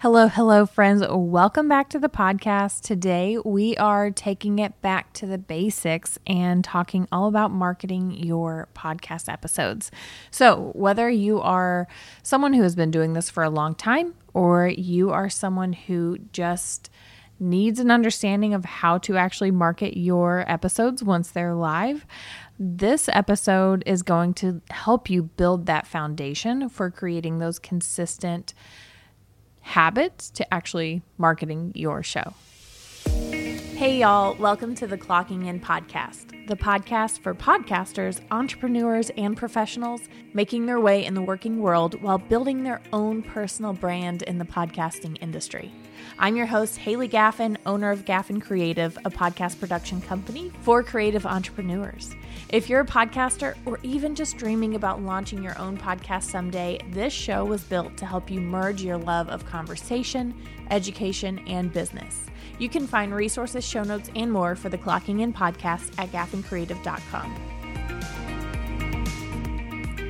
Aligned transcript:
Hello, 0.00 0.28
hello, 0.28 0.66
friends. 0.66 1.02
Welcome 1.08 1.68
back 1.68 1.88
to 1.88 1.98
the 1.98 2.10
podcast. 2.10 2.82
Today, 2.82 3.38
we 3.42 3.78
are 3.78 4.10
taking 4.10 4.58
it 4.58 4.78
back 4.82 5.14
to 5.14 5.24
the 5.24 5.38
basics 5.38 6.18
and 6.26 6.62
talking 6.62 7.08
all 7.10 7.28
about 7.28 7.50
marketing 7.50 8.10
your 8.10 8.68
podcast 8.74 9.32
episodes. 9.32 9.90
So, 10.30 10.72
whether 10.74 11.08
you 11.08 11.40
are 11.40 11.88
someone 12.22 12.52
who 12.52 12.62
has 12.62 12.76
been 12.76 12.90
doing 12.90 13.14
this 13.14 13.30
for 13.30 13.42
a 13.42 13.48
long 13.48 13.74
time 13.74 14.12
or 14.34 14.68
you 14.68 15.12
are 15.12 15.30
someone 15.30 15.72
who 15.72 16.18
just 16.30 16.90
needs 17.40 17.80
an 17.80 17.90
understanding 17.90 18.52
of 18.52 18.66
how 18.66 18.98
to 18.98 19.16
actually 19.16 19.50
market 19.50 19.96
your 19.96 20.44
episodes 20.46 21.02
once 21.02 21.30
they're 21.30 21.54
live, 21.54 22.04
this 22.58 23.08
episode 23.14 23.82
is 23.86 24.02
going 24.02 24.34
to 24.34 24.60
help 24.70 25.08
you 25.08 25.22
build 25.22 25.64
that 25.64 25.86
foundation 25.86 26.68
for 26.68 26.90
creating 26.90 27.38
those 27.38 27.58
consistent 27.58 28.52
habits 29.66 30.30
to 30.30 30.54
actually 30.54 31.02
marketing 31.18 31.72
your 31.74 32.00
show. 32.00 32.34
Hey, 33.74 33.98
y'all, 33.98 34.36
welcome 34.36 34.76
to 34.76 34.86
the 34.86 34.96
Clocking 34.96 35.48
In 35.48 35.60
Podcast, 35.60 36.46
the 36.46 36.56
podcast 36.56 37.18
for 37.18 37.34
podcasters, 37.34 38.20
entrepreneurs, 38.30 39.10
and 39.18 39.36
professionals 39.36 40.02
making 40.32 40.66
their 40.66 40.80
way 40.80 41.04
in 41.04 41.14
the 41.14 41.20
working 41.20 41.60
world 41.60 42.00
while 42.00 42.16
building 42.16 42.62
their 42.62 42.80
own 42.92 43.22
personal 43.22 43.72
brand 43.72 44.22
in 44.22 44.38
the 44.38 44.44
podcasting 44.44 45.18
industry. 45.20 45.72
I'm 46.18 46.34
your 46.34 46.46
host, 46.46 46.78
Haylee 46.78 47.10
Gaffin, 47.10 47.58
owner 47.66 47.90
of 47.90 48.06
Gaffin 48.06 48.40
Creative, 48.40 48.96
a 49.04 49.10
podcast 49.10 49.60
production 49.60 50.00
company 50.00 50.50
for 50.62 50.82
creative 50.82 51.26
entrepreneurs. 51.26 52.14
If 52.48 52.70
you're 52.70 52.80
a 52.80 52.86
podcaster 52.86 53.54
or 53.66 53.78
even 53.82 54.14
just 54.14 54.38
dreaming 54.38 54.76
about 54.76 55.02
launching 55.02 55.42
your 55.42 55.58
own 55.58 55.76
podcast 55.76 56.22
someday, 56.22 56.78
this 56.90 57.12
show 57.12 57.44
was 57.44 57.62
built 57.64 57.98
to 57.98 58.06
help 58.06 58.30
you 58.30 58.40
merge 58.40 58.82
your 58.82 58.96
love 58.96 59.28
of 59.28 59.44
conversation, 59.44 60.34
education, 60.70 61.38
and 61.46 61.70
business. 61.70 62.24
You 62.58 62.70
can 62.70 62.86
find 62.86 63.14
resources, 63.14 63.62
show 63.62 63.82
notes, 63.82 64.08
and 64.16 64.32
more 64.32 64.56
for 64.56 64.70
the 64.70 64.78
Clocking 64.78 65.20
In 65.20 65.34
podcast 65.34 65.92
at 65.98 66.10
gaffincreative.com. 66.12 67.55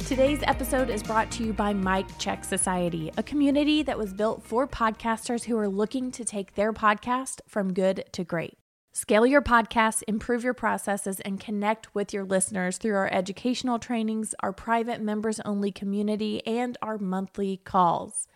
Today's 0.07 0.39
episode 0.45 0.89
is 0.89 1.03
brought 1.03 1.33
to 1.33 1.43
you 1.43 1.53
by 1.53 1.73
Mic 1.75 2.07
Check 2.17 2.45
Society, 2.45 3.11
a 3.17 3.25
community 3.25 3.83
that 3.83 3.99
was 3.99 4.15
built 4.15 4.41
for 4.41 4.65
podcasters 4.69 5.43
who 5.43 5.59
are 5.59 5.69
looking 5.69 6.13
to 6.13 6.25
take 6.25 6.55
their 6.55 6.73
podcast 6.73 7.41
from 7.48 7.73
good 7.73 8.05
to 8.13 8.23
great. 8.23 8.57
Scale 8.93 9.27
your 9.27 9.43
podcast, 9.43 10.05
improve 10.07 10.45
your 10.45 10.55
processes, 10.55 11.19
and 11.19 11.41
connect 11.41 11.93
with 11.93 12.15
your 12.15 12.23
listeners 12.23 12.79
through 12.79 12.95
our 12.95 13.13
educational 13.13 13.81
trainings, 13.81 14.33
our 14.39 14.53
private 14.53 15.01
members 15.01 15.41
only 15.41 15.73
community, 15.73 16.41
and 16.47 16.79
our 16.81 16.98
monthly 16.98 17.57
calls. 17.57 18.29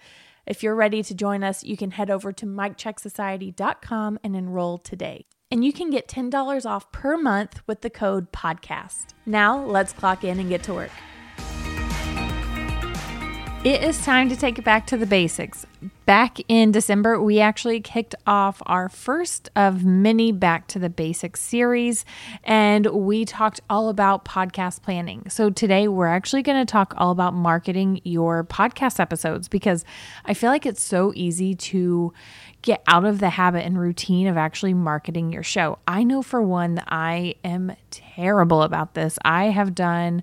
If 0.47 0.65
you're 0.65 0.75
ready 0.75 1.05
to 1.05 1.15
join 1.15 1.45
us, 1.45 1.63
you 1.63 1.77
can 1.77 1.93
head 1.93 2.11
over 2.11 2.33
to 2.33 2.47
micchecksociety.com 2.47 4.19
and 4.25 4.35
enroll 4.35 4.79
today. 4.79 5.27
And 5.53 5.65
you 5.65 5.73
can 5.73 5.91
get 5.91 6.09
$10 6.09 6.67
off 6.67 6.91
per 6.91 7.17
month 7.17 7.63
with 7.69 7.83
the 7.83 7.91
code 7.91 8.33
PODCAST. 8.33 9.15
Now, 9.25 9.65
let's 9.65 9.93
clock 9.93 10.25
in 10.25 10.41
and 10.41 10.49
get 10.49 10.65
to 10.65 10.75
work. 10.75 10.91
It 13.63 13.83
is 13.83 14.03
time 14.07 14.31
to 14.31 14.37
take 14.37 14.59
it 14.59 14.65
back 14.65 14.87
to 14.87 14.97
the 14.97 15.05
basics. 15.05 15.67
Back 16.07 16.39
in 16.49 16.73
December, 16.73 17.21
we 17.21 17.41
actually 17.41 17.83
kicked 17.83 18.15
off 18.27 18.63
our 18.65 18.89
first 18.89 19.51
of 19.55 19.85
many 19.85 20.33
Back 20.33 20.67
to 20.69 20.79
the 20.79 20.89
Basics 20.89 21.43
series, 21.43 22.07
and 22.43 22.87
we 22.87 23.27
talked 23.27 23.61
all 23.69 23.91
about 23.91 24.25
podcast 24.25 24.81
planning. 24.81 25.29
So 25.29 25.51
today, 25.51 25.89
we're 25.89 26.07
actually 26.07 26.43
going 26.43 26.65
to 26.65 26.71
talk 26.71 26.95
all 26.97 27.11
about 27.11 27.35
marketing 27.35 28.01
your 28.03 28.45
podcast 28.45 28.99
episodes 28.99 29.47
because 29.47 29.85
I 30.25 30.33
feel 30.33 30.49
like 30.49 30.65
it's 30.65 30.83
so 30.83 31.13
easy 31.15 31.55
to 31.57 32.15
get 32.63 32.83
out 32.87 33.05
of 33.05 33.21
the 33.21 33.31
habit 33.31 33.65
and 33.65 33.79
routine 33.79 34.27
of 34.27 34.39
actually 34.39 34.75
marketing 34.75 35.33
your 35.33 35.43
show. 35.43 35.79
I 35.87 36.03
know 36.03 36.23
for 36.23 36.43
one 36.43 36.77
that 36.77 36.89
I 36.89 37.35
am 37.45 37.77
terrible 37.91 38.63
about 38.63 38.95
this. 38.95 39.19
I 39.25 39.47
have 39.47 39.75
done 39.75 40.23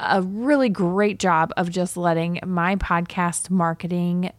a 0.00 0.22
really 0.22 0.68
great 0.68 1.18
job 1.18 1.52
of 1.56 1.70
just 1.70 1.96
letting 1.96 2.40
my 2.44 2.76
podcast 2.76 3.50
marketing 3.50 4.32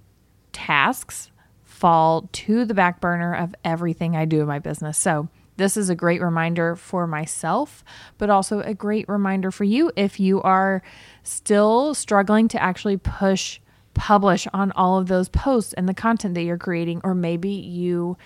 tasks 0.52 1.32
fall 1.64 2.30
to 2.32 2.66
the 2.66 2.74
back 2.74 3.02
burner 3.02 3.34
of 3.36 3.54
everything 3.64 4.16
I 4.16 4.26
do 4.26 4.42
in 4.42 4.48
my 4.48 4.60
business. 4.60 4.98
So, 4.98 5.30
this 5.58 5.78
is 5.78 5.90
a 5.90 5.96
great 5.96 6.22
reminder 6.22 6.76
for 6.76 7.08
myself, 7.08 7.86
but 8.18 8.30
also 8.30 8.60
a 8.60 8.74
great 8.74 9.08
reminder 9.08 9.52
for 9.52 9.64
you 9.64 9.90
if 9.96 10.20
you 10.20 10.42
are 10.42 10.82
still 11.24 11.94
struggling 11.94 12.50
to 12.50 12.62
actually 12.62 12.98
push 12.98 13.60
publish 13.94 14.46
on 14.54 14.74
all 14.74 14.98
of 14.98 15.08
those 15.08 15.30
posts 15.30 15.72
and 15.72 15.88
the 15.88 15.94
content 15.94 16.34
that 16.36 16.44
you're 16.44 16.58
creating, 16.58 17.00
or 17.06 17.16
maybe 17.16 17.50
you 17.50 18.18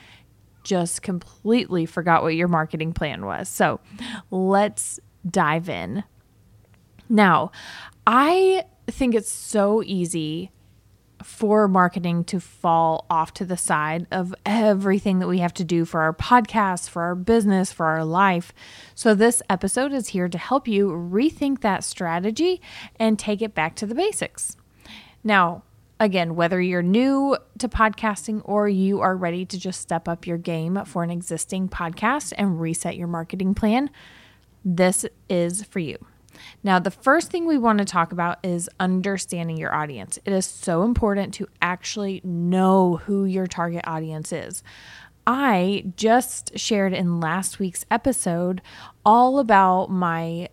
just 0.64 1.04
completely 1.04 1.86
forgot 1.86 2.24
what 2.24 2.34
your 2.34 2.48
marketing 2.48 2.94
plan 2.94 3.26
was. 3.26 3.48
So, 3.48 3.80
let's 4.32 5.00
dive 5.30 5.70
in. 5.70 6.04
Now, 7.10 7.52
I 8.06 8.64
think 8.88 9.16
it's 9.16 9.32
so 9.32 9.84
easy 9.84 10.52
for 11.24 11.68
marketing 11.68 12.24
to 12.24 12.40
fall 12.40 13.06
off 13.10 13.34
to 13.34 13.46
the 13.46 13.58
side 13.58 14.08
of 14.12 14.34
everything 14.46 15.20
that 15.20 15.28
we 15.28 15.40
have 15.40 15.54
to 15.56 15.64
do 15.64 15.84
for 15.84 16.02
our 16.02 16.14
podcast, 16.14 16.90
for 16.90 17.02
our 17.02 17.16
business, 17.16 17.72
for 17.74 17.88
our 17.88 18.06
life. 18.06 18.54
So, 18.96 19.14
this 19.14 19.42
episode 19.50 19.92
is 19.92 20.10
here 20.10 20.30
to 20.30 20.38
help 20.38 20.68
you 20.68 20.90
rethink 20.90 21.62
that 21.62 21.84
strategy 21.84 22.62
and 22.98 23.20
take 23.20 23.42
it 23.42 23.54
back 23.54 23.76
to 23.78 23.86
the 23.86 23.96
basics. 23.96 24.56
Now, 25.24 25.64
again, 26.00 26.36
whether 26.36 26.62
you're 26.62 26.82
new 26.82 27.38
to 27.58 27.68
podcasting 27.68 28.42
or 28.46 28.70
you 28.70 29.02
are 29.02 29.16
ready 29.16 29.46
to 29.46 29.60
just 29.60 29.82
step 29.82 30.08
up 30.08 30.26
your 30.26 30.38
game 30.38 30.84
for 30.86 31.04
an 31.04 31.10
existing 31.10 31.68
podcast 31.68 32.34
and 32.38 32.62
reset 32.62 32.96
your 32.96 33.08
marketing 33.08 33.54
plan, 33.54 33.90
this 34.64 35.06
is 35.28 35.64
for 35.64 35.80
you. 35.80 35.98
Now, 36.64 36.80
the 36.80 36.92
first 36.92 37.32
thing 37.32 37.46
we 37.46 37.58
want 37.58 37.80
to 37.80 37.86
talk 37.86 38.12
about 38.12 38.40
is 38.44 38.70
understanding 38.80 39.58
your 39.58 39.74
audience. 39.74 40.20
It 40.26 40.34
is 40.34 40.46
so 40.46 40.84
important 40.84 41.34
to 41.36 41.48
actually 41.62 42.22
know 42.24 42.98
who 42.98 43.26
your 43.26 43.48
target 43.48 43.82
audience 43.86 44.32
is. 44.32 44.64
I 45.28 45.86
just 45.96 46.58
shared 46.58 46.94
in 46.94 47.20
last 47.20 47.60
week's 47.60 47.86
episode 47.92 48.62
all 49.06 49.40
about 49.40 49.92
my 49.92 50.50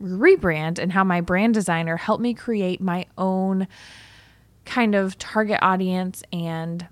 rebrand 0.00 0.78
and 0.78 0.92
how 0.92 1.04
my 1.04 1.20
brand 1.20 1.54
designer 1.54 1.96
helped 1.96 2.22
me 2.22 2.32
create 2.32 2.80
my 2.80 3.06
own 3.18 3.68
kind 4.64 4.94
of 4.94 5.18
target 5.18 5.58
audience 5.62 6.22
and 6.32 6.86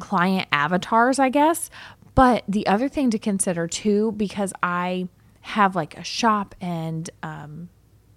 client 0.00 0.48
avatars, 0.50 1.18
I 1.18 1.28
guess. 1.28 1.70
But 2.14 2.42
the 2.48 2.66
other 2.66 2.88
thing 2.88 3.10
to 3.10 3.18
consider 3.18 3.66
too, 3.68 4.12
because 4.12 4.52
I 4.62 5.08
have 5.40 5.74
like 5.74 5.96
a 5.96 6.04
shop 6.04 6.54
and 6.60 7.08
um, 7.22 7.68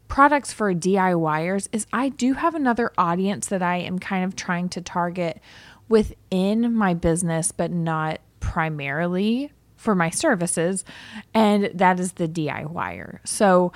products 0.07 0.53
for 0.53 0.73
DIYers 0.73 1.67
is 1.72 1.88
I 1.91 2.09
do 2.09 2.34
have 2.34 2.53
another 2.53 2.91
audience 2.97 3.47
that 3.47 3.61
I 3.61 3.78
am 3.78 4.00
kind 4.00 4.25
of 4.25 4.35
trying 4.35 4.69
to 4.69 4.81
target 4.81 5.39
within 5.89 6.75
my 6.75 6.94
business, 6.94 7.51
but 7.51 7.72
not 7.72 8.19
primarily 8.39 9.51
for 9.75 9.95
my 9.95 10.09
services, 10.09 10.85
and 11.34 11.69
that 11.73 12.00
is 12.00 12.13
the 12.13 12.28
DIYer. 12.28 13.19
So 13.25 13.73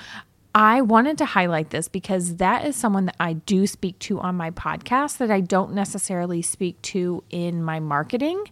I 0.55 0.81
wanted 0.81 1.17
to 1.19 1.25
highlight 1.25 1.69
this 1.69 1.87
because 1.87 2.37
that 2.37 2.65
is 2.65 2.75
someone 2.75 3.05
that 3.05 3.15
I 3.19 3.33
do 3.33 3.67
speak 3.67 3.99
to 3.99 4.19
on 4.19 4.35
my 4.35 4.51
podcast 4.51 5.17
that 5.17 5.29
I 5.29 5.41
don't 5.41 5.73
necessarily 5.73 6.41
speak 6.41 6.81
to 6.83 7.23
in 7.29 7.63
my 7.63 7.79
marketing. 7.79 8.43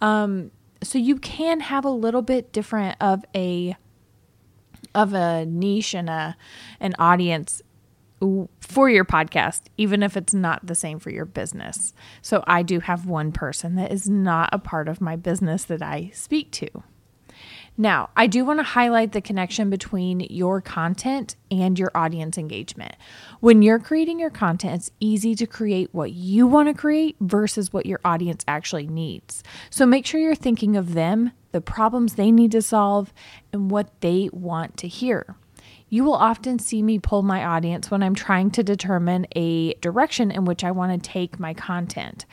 Um, 0.00 0.50
so 0.82 0.98
you 0.98 1.16
can 1.16 1.60
have 1.60 1.84
a 1.84 1.90
little 1.90 2.22
bit 2.22 2.52
different 2.52 2.96
of 3.00 3.24
a 3.34 3.76
of 4.94 5.12
a 5.14 5.44
niche 5.46 5.94
and 5.94 6.08
a 6.08 6.36
an 6.80 6.94
audience 6.98 7.62
for 8.60 8.90
your 8.90 9.04
podcast, 9.04 9.62
even 9.76 10.02
if 10.02 10.16
it's 10.16 10.34
not 10.34 10.66
the 10.66 10.74
same 10.74 10.98
for 10.98 11.10
your 11.10 11.24
business. 11.24 11.94
So 12.20 12.42
I 12.46 12.62
do 12.62 12.80
have 12.80 13.06
one 13.06 13.30
person 13.30 13.76
that 13.76 13.92
is 13.92 14.08
not 14.08 14.48
a 14.52 14.58
part 14.58 14.88
of 14.88 15.00
my 15.00 15.14
business 15.16 15.64
that 15.64 15.82
I 15.82 16.10
speak 16.12 16.50
to. 16.52 16.68
Now, 17.80 18.10
I 18.16 18.26
do 18.26 18.44
want 18.44 18.58
to 18.58 18.64
highlight 18.64 19.12
the 19.12 19.20
connection 19.20 19.70
between 19.70 20.26
your 20.30 20.60
content 20.60 21.36
and 21.48 21.78
your 21.78 21.92
audience 21.94 22.36
engagement. 22.36 22.96
When 23.38 23.62
you're 23.62 23.78
creating 23.78 24.18
your 24.18 24.30
content, 24.30 24.74
it's 24.74 24.90
easy 24.98 25.36
to 25.36 25.46
create 25.46 25.90
what 25.92 26.10
you 26.10 26.48
want 26.48 26.68
to 26.68 26.74
create 26.74 27.14
versus 27.20 27.72
what 27.72 27.86
your 27.86 28.00
audience 28.04 28.44
actually 28.48 28.88
needs. 28.88 29.44
So 29.70 29.86
make 29.86 30.06
sure 30.06 30.20
you're 30.20 30.34
thinking 30.34 30.76
of 30.76 30.94
them, 30.94 31.30
the 31.52 31.60
problems 31.60 32.16
they 32.16 32.32
need 32.32 32.50
to 32.50 32.62
solve, 32.62 33.14
and 33.52 33.70
what 33.70 34.00
they 34.00 34.28
want 34.32 34.76
to 34.78 34.88
hear. 34.88 35.36
You 35.88 36.04
will 36.04 36.14
often 36.14 36.58
see 36.58 36.82
me 36.82 36.98
pull 36.98 37.22
my 37.22 37.44
audience 37.44 37.90
when 37.90 38.02
I'm 38.02 38.14
trying 38.14 38.50
to 38.52 38.62
determine 38.62 39.26
a 39.36 39.74
direction 39.74 40.30
in 40.30 40.44
which 40.44 40.64
I 40.64 40.70
want 40.70 40.92
to 41.02 41.10
take 41.10 41.38
my 41.38 41.54
content. 41.54 42.26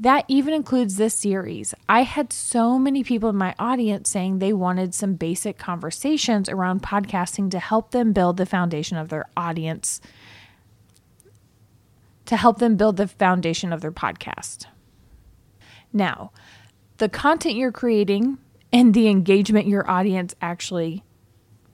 That 0.00 0.24
even 0.28 0.54
includes 0.54 0.96
this 0.96 1.14
series. 1.14 1.74
I 1.88 2.02
had 2.02 2.32
so 2.32 2.78
many 2.78 3.02
people 3.02 3.30
in 3.30 3.36
my 3.36 3.54
audience 3.58 4.08
saying 4.08 4.38
they 4.38 4.52
wanted 4.52 4.94
some 4.94 5.14
basic 5.14 5.58
conversations 5.58 6.48
around 6.48 6.82
podcasting 6.82 7.50
to 7.50 7.58
help 7.58 7.90
them 7.90 8.12
build 8.12 8.36
the 8.36 8.46
foundation 8.46 8.96
of 8.96 9.08
their 9.08 9.26
audience 9.36 10.00
to 12.26 12.36
help 12.36 12.58
them 12.58 12.76
build 12.76 12.98
the 12.98 13.08
foundation 13.08 13.72
of 13.72 13.80
their 13.80 13.90
podcast. 13.90 14.66
Now, 15.94 16.30
the 16.98 17.08
content 17.08 17.56
you're 17.56 17.72
creating 17.72 18.36
and 18.70 18.92
the 18.92 19.08
engagement 19.08 19.66
your 19.66 19.90
audience 19.90 20.34
actually 20.42 21.02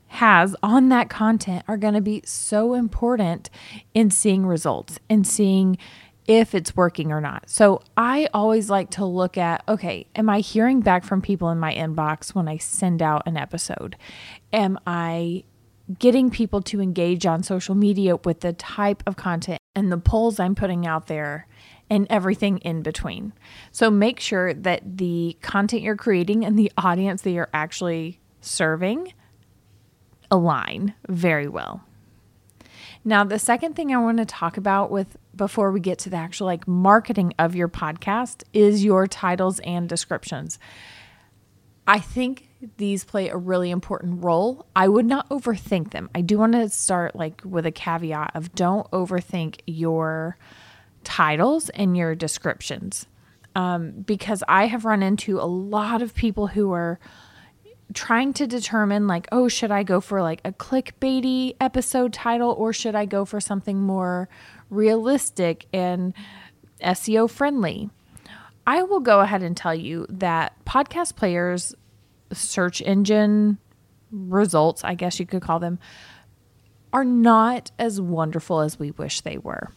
has 0.06 0.54
on 0.62 0.90
that 0.90 1.10
content 1.10 1.64
are 1.66 1.76
going 1.76 1.94
to 1.94 2.00
be 2.00 2.22
so 2.24 2.74
important 2.74 3.50
in 3.94 4.10
seeing 4.12 4.46
results 4.46 5.00
and 5.10 5.26
seeing 5.26 5.76
if 6.26 6.54
it's 6.54 6.74
working 6.76 7.12
or 7.12 7.20
not. 7.20 7.48
So 7.48 7.82
I 7.96 8.28
always 8.32 8.70
like 8.70 8.90
to 8.90 9.04
look 9.04 9.36
at 9.36 9.62
okay, 9.68 10.06
am 10.14 10.30
I 10.30 10.40
hearing 10.40 10.80
back 10.80 11.04
from 11.04 11.20
people 11.20 11.50
in 11.50 11.58
my 11.58 11.74
inbox 11.74 12.34
when 12.34 12.48
I 12.48 12.56
send 12.56 13.02
out 13.02 13.22
an 13.26 13.36
episode? 13.36 13.96
Am 14.52 14.78
I 14.86 15.44
getting 15.98 16.30
people 16.30 16.62
to 16.62 16.80
engage 16.80 17.26
on 17.26 17.42
social 17.42 17.74
media 17.74 18.16
with 18.16 18.40
the 18.40 18.54
type 18.54 19.02
of 19.06 19.16
content 19.16 19.60
and 19.74 19.92
the 19.92 19.98
polls 19.98 20.40
I'm 20.40 20.54
putting 20.54 20.86
out 20.86 21.08
there 21.08 21.46
and 21.90 22.06
everything 22.08 22.58
in 22.58 22.82
between? 22.82 23.34
So 23.70 23.90
make 23.90 24.18
sure 24.18 24.54
that 24.54 24.96
the 24.96 25.36
content 25.42 25.82
you're 25.82 25.96
creating 25.96 26.44
and 26.44 26.58
the 26.58 26.72
audience 26.78 27.22
that 27.22 27.32
you're 27.32 27.50
actually 27.52 28.18
serving 28.40 29.12
align 30.30 30.94
very 31.08 31.48
well. 31.48 31.84
Now, 33.04 33.22
the 33.22 33.38
second 33.38 33.76
thing 33.76 33.94
I 33.94 33.98
want 33.98 34.16
to 34.18 34.24
talk 34.24 34.56
about 34.56 34.90
with 34.90 35.18
before 35.36 35.72
we 35.72 35.80
get 35.80 35.98
to 36.00 36.10
the 36.10 36.16
actual 36.16 36.46
like 36.46 36.66
marketing 36.66 37.34
of 37.38 37.54
your 37.54 37.68
podcast 37.68 38.44
is 38.52 38.84
your 38.84 39.06
titles 39.06 39.60
and 39.60 39.88
descriptions. 39.88 40.58
I 41.86 41.98
think 41.98 42.48
these 42.76 43.04
play 43.04 43.28
a 43.28 43.36
really 43.36 43.70
important 43.70 44.24
role. 44.24 44.66
I 44.74 44.88
would 44.88 45.06
not 45.06 45.28
overthink 45.28 45.90
them. 45.90 46.08
I 46.14 46.22
do 46.22 46.38
want 46.38 46.52
to 46.52 46.68
start 46.70 47.14
like 47.14 47.42
with 47.44 47.66
a 47.66 47.72
caveat 47.72 48.32
of 48.34 48.54
don't 48.54 48.90
overthink 48.90 49.60
your 49.66 50.38
titles 51.02 51.68
and 51.70 51.96
your 51.96 52.14
descriptions. 52.14 53.06
Um, 53.56 53.92
because 53.92 54.42
I 54.48 54.66
have 54.66 54.84
run 54.84 55.02
into 55.02 55.38
a 55.38 55.46
lot 55.46 56.02
of 56.02 56.14
people 56.14 56.48
who 56.48 56.72
are 56.72 56.98
trying 57.92 58.32
to 58.32 58.46
determine 58.46 59.06
like 59.06 59.28
oh 59.30 59.48
should 59.48 59.70
i 59.70 59.82
go 59.82 60.00
for 60.00 60.22
like 60.22 60.40
a 60.44 60.52
clickbaity 60.52 61.54
episode 61.60 62.12
title 62.12 62.52
or 62.52 62.72
should 62.72 62.94
i 62.94 63.04
go 63.04 63.24
for 63.24 63.40
something 63.40 63.80
more 63.80 64.28
realistic 64.70 65.66
and 65.72 66.14
seo 66.82 67.28
friendly? 67.28 67.90
I 68.66 68.82
will 68.82 69.00
go 69.00 69.20
ahead 69.20 69.42
and 69.42 69.54
tell 69.54 69.74
you 69.74 70.06
that 70.08 70.54
podcast 70.64 71.16
players 71.16 71.74
search 72.32 72.80
engine 72.82 73.58
results 74.10 74.82
i 74.84 74.94
guess 74.94 75.20
you 75.20 75.26
could 75.26 75.42
call 75.42 75.58
them 75.58 75.78
are 76.92 77.04
not 77.04 77.72
as 77.78 78.00
wonderful 78.00 78.60
as 78.60 78.78
we 78.78 78.92
wish 78.92 79.20
they 79.22 79.36
were. 79.38 79.70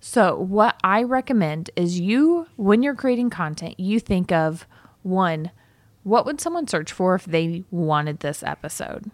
So 0.00 0.36
what 0.36 0.78
i 0.84 1.02
recommend 1.02 1.70
is 1.74 1.98
you 1.98 2.46
when 2.56 2.82
you're 2.82 2.94
creating 2.94 3.30
content 3.30 3.80
you 3.80 3.98
think 3.98 4.30
of 4.30 4.66
one 5.02 5.50
what 6.04 6.24
would 6.26 6.40
someone 6.40 6.68
search 6.68 6.92
for 6.92 7.14
if 7.14 7.24
they 7.24 7.64
wanted 7.70 8.20
this 8.20 8.42
episode? 8.42 9.10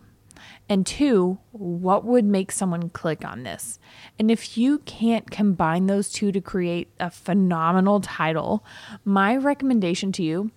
And 0.68 0.86
two, 0.86 1.38
what 1.52 2.04
would 2.04 2.24
make 2.24 2.52
someone 2.52 2.90
click 2.90 3.24
on 3.24 3.42
this? 3.42 3.78
And 4.18 4.30
if 4.30 4.56
you 4.56 4.78
can't 4.80 5.30
combine 5.30 5.86
those 5.86 6.10
two 6.10 6.32
to 6.32 6.40
create 6.40 6.88
a 6.98 7.10
phenomenal 7.10 8.00
title, 8.00 8.64
my 9.04 9.36
recommendation 9.36 10.12
to 10.12 10.22
you 10.22 10.50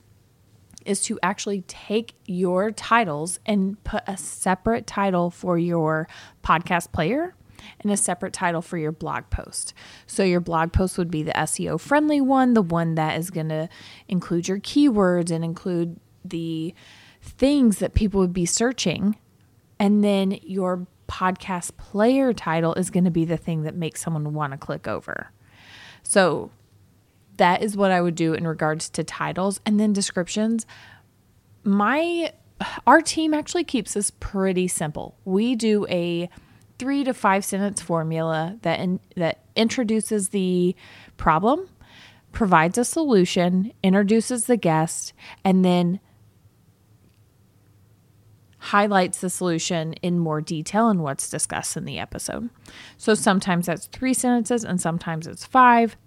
is 0.85 1.01
to 1.03 1.19
actually 1.23 1.61
take 1.61 2.13
your 2.25 2.71
titles 2.71 3.39
and 3.45 3.81
put 3.83 4.03
a 4.05 4.17
separate 4.17 4.85
title 4.85 5.29
for 5.29 5.57
your 5.57 6.07
podcast 6.43 6.91
player 6.91 7.35
and 7.79 7.91
a 7.91 7.97
separate 7.97 8.33
title 8.33 8.61
for 8.61 8.77
your 8.77 8.91
blog 8.91 9.29
post. 9.29 9.73
So 10.05 10.23
your 10.23 10.41
blog 10.41 10.73
post 10.73 10.97
would 10.97 11.09
be 11.09 11.23
the 11.23 11.31
SEO 11.31 11.79
friendly 11.79 12.19
one, 12.21 12.53
the 12.53 12.61
one 12.61 12.95
that 12.95 13.17
is 13.17 13.29
going 13.29 13.49
to 13.49 13.69
include 14.07 14.47
your 14.47 14.59
keywords 14.59 15.31
and 15.31 15.43
include 15.43 15.99
the 16.23 16.73
things 17.21 17.79
that 17.79 17.93
people 17.93 18.19
would 18.19 18.33
be 18.33 18.45
searching. 18.45 19.17
And 19.79 20.03
then 20.03 20.39
your 20.43 20.87
podcast 21.07 21.77
player 21.77 22.33
title 22.33 22.73
is 22.75 22.89
going 22.89 23.03
to 23.03 23.11
be 23.11 23.25
the 23.25 23.37
thing 23.37 23.63
that 23.63 23.75
makes 23.75 24.01
someone 24.01 24.33
want 24.33 24.51
to 24.51 24.57
click 24.57 24.87
over. 24.87 25.31
So 26.03 26.51
that 27.37 27.63
is 27.63 27.75
what 27.75 27.91
I 27.91 28.01
would 28.01 28.15
do 28.15 28.33
in 28.33 28.47
regards 28.47 28.89
to 28.89 29.03
titles 29.03 29.59
and 29.65 29.79
then 29.79 29.93
descriptions. 29.93 30.65
My 31.63 32.33
our 32.85 33.01
team 33.01 33.33
actually 33.33 33.63
keeps 33.63 33.93
this 33.93 34.11
pretty 34.11 34.67
simple. 34.67 35.17
We 35.25 35.55
do 35.55 35.85
a 35.89 36.29
3 36.79 37.03
to 37.03 37.13
5 37.13 37.45
sentence 37.45 37.81
formula 37.81 38.57
that 38.61 38.79
in, 38.79 38.99
that 39.15 39.39
introduces 39.55 40.29
the 40.29 40.75
problem, 41.17 41.67
provides 42.31 42.77
a 42.77 42.85
solution, 42.85 43.73
introduces 43.83 44.45
the 44.45 44.57
guest, 44.57 45.13
and 45.43 45.65
then 45.65 45.99
highlights 48.63 49.19
the 49.19 49.29
solution 49.29 49.91
in 50.01 50.17
more 50.17 50.39
detail 50.39 50.89
in 50.89 51.01
what's 51.01 51.29
discussed 51.29 51.75
in 51.75 51.83
the 51.83 51.99
episode. 51.99 52.49
So 52.97 53.13
sometimes 53.13 53.65
that's 53.65 53.87
three 53.87 54.13
sentences 54.13 54.63
and 54.63 54.79
sometimes 54.79 55.27
it's 55.27 55.45
five. 55.45 55.97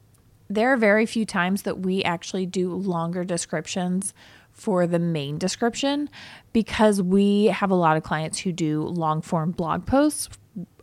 There 0.48 0.72
are 0.72 0.78
very 0.78 1.04
few 1.04 1.26
times 1.26 1.62
that 1.62 1.80
we 1.80 2.02
actually 2.02 2.46
do 2.46 2.72
longer 2.72 3.24
descriptions 3.24 4.14
for 4.52 4.86
the 4.86 4.98
main 4.98 5.36
description 5.36 6.08
because 6.54 7.02
we 7.02 7.46
have 7.46 7.70
a 7.70 7.74
lot 7.74 7.98
of 7.98 8.02
clients 8.02 8.38
who 8.38 8.52
do 8.52 8.84
long 8.84 9.20
form 9.20 9.50
blog 9.50 9.84
posts 9.84 10.30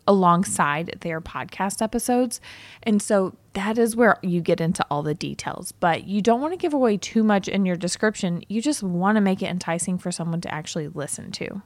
alongside 0.06 0.98
their 1.00 1.20
podcast 1.20 1.80
episodes. 1.82 2.40
And 2.82 3.00
so 3.00 3.36
that 3.54 3.78
is 3.78 3.96
where 3.96 4.18
you 4.22 4.40
get 4.40 4.60
into 4.60 4.84
all 4.90 5.02
the 5.02 5.14
details. 5.14 5.72
But 5.72 6.06
you 6.06 6.20
don't 6.20 6.40
want 6.40 6.52
to 6.52 6.58
give 6.58 6.74
away 6.74 6.96
too 6.96 7.22
much 7.22 7.48
in 7.48 7.64
your 7.64 7.76
description. 7.76 8.42
You 8.48 8.60
just 8.60 8.82
want 8.82 9.16
to 9.16 9.20
make 9.20 9.42
it 9.42 9.46
enticing 9.46 9.98
for 9.98 10.12
someone 10.12 10.40
to 10.42 10.54
actually 10.54 10.88
listen 10.88 11.32
to. 11.32 11.62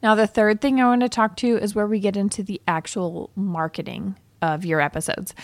Now, 0.00 0.14
the 0.14 0.28
third 0.28 0.60
thing 0.60 0.80
I 0.80 0.86
want 0.86 1.00
to 1.00 1.08
talk 1.08 1.36
to 1.38 1.56
is 1.56 1.74
where 1.74 1.86
we 1.86 1.98
get 1.98 2.16
into 2.16 2.44
the 2.44 2.60
actual 2.68 3.30
marketing 3.34 4.16
of 4.42 4.64
your 4.64 4.80
episodes. 4.80 5.34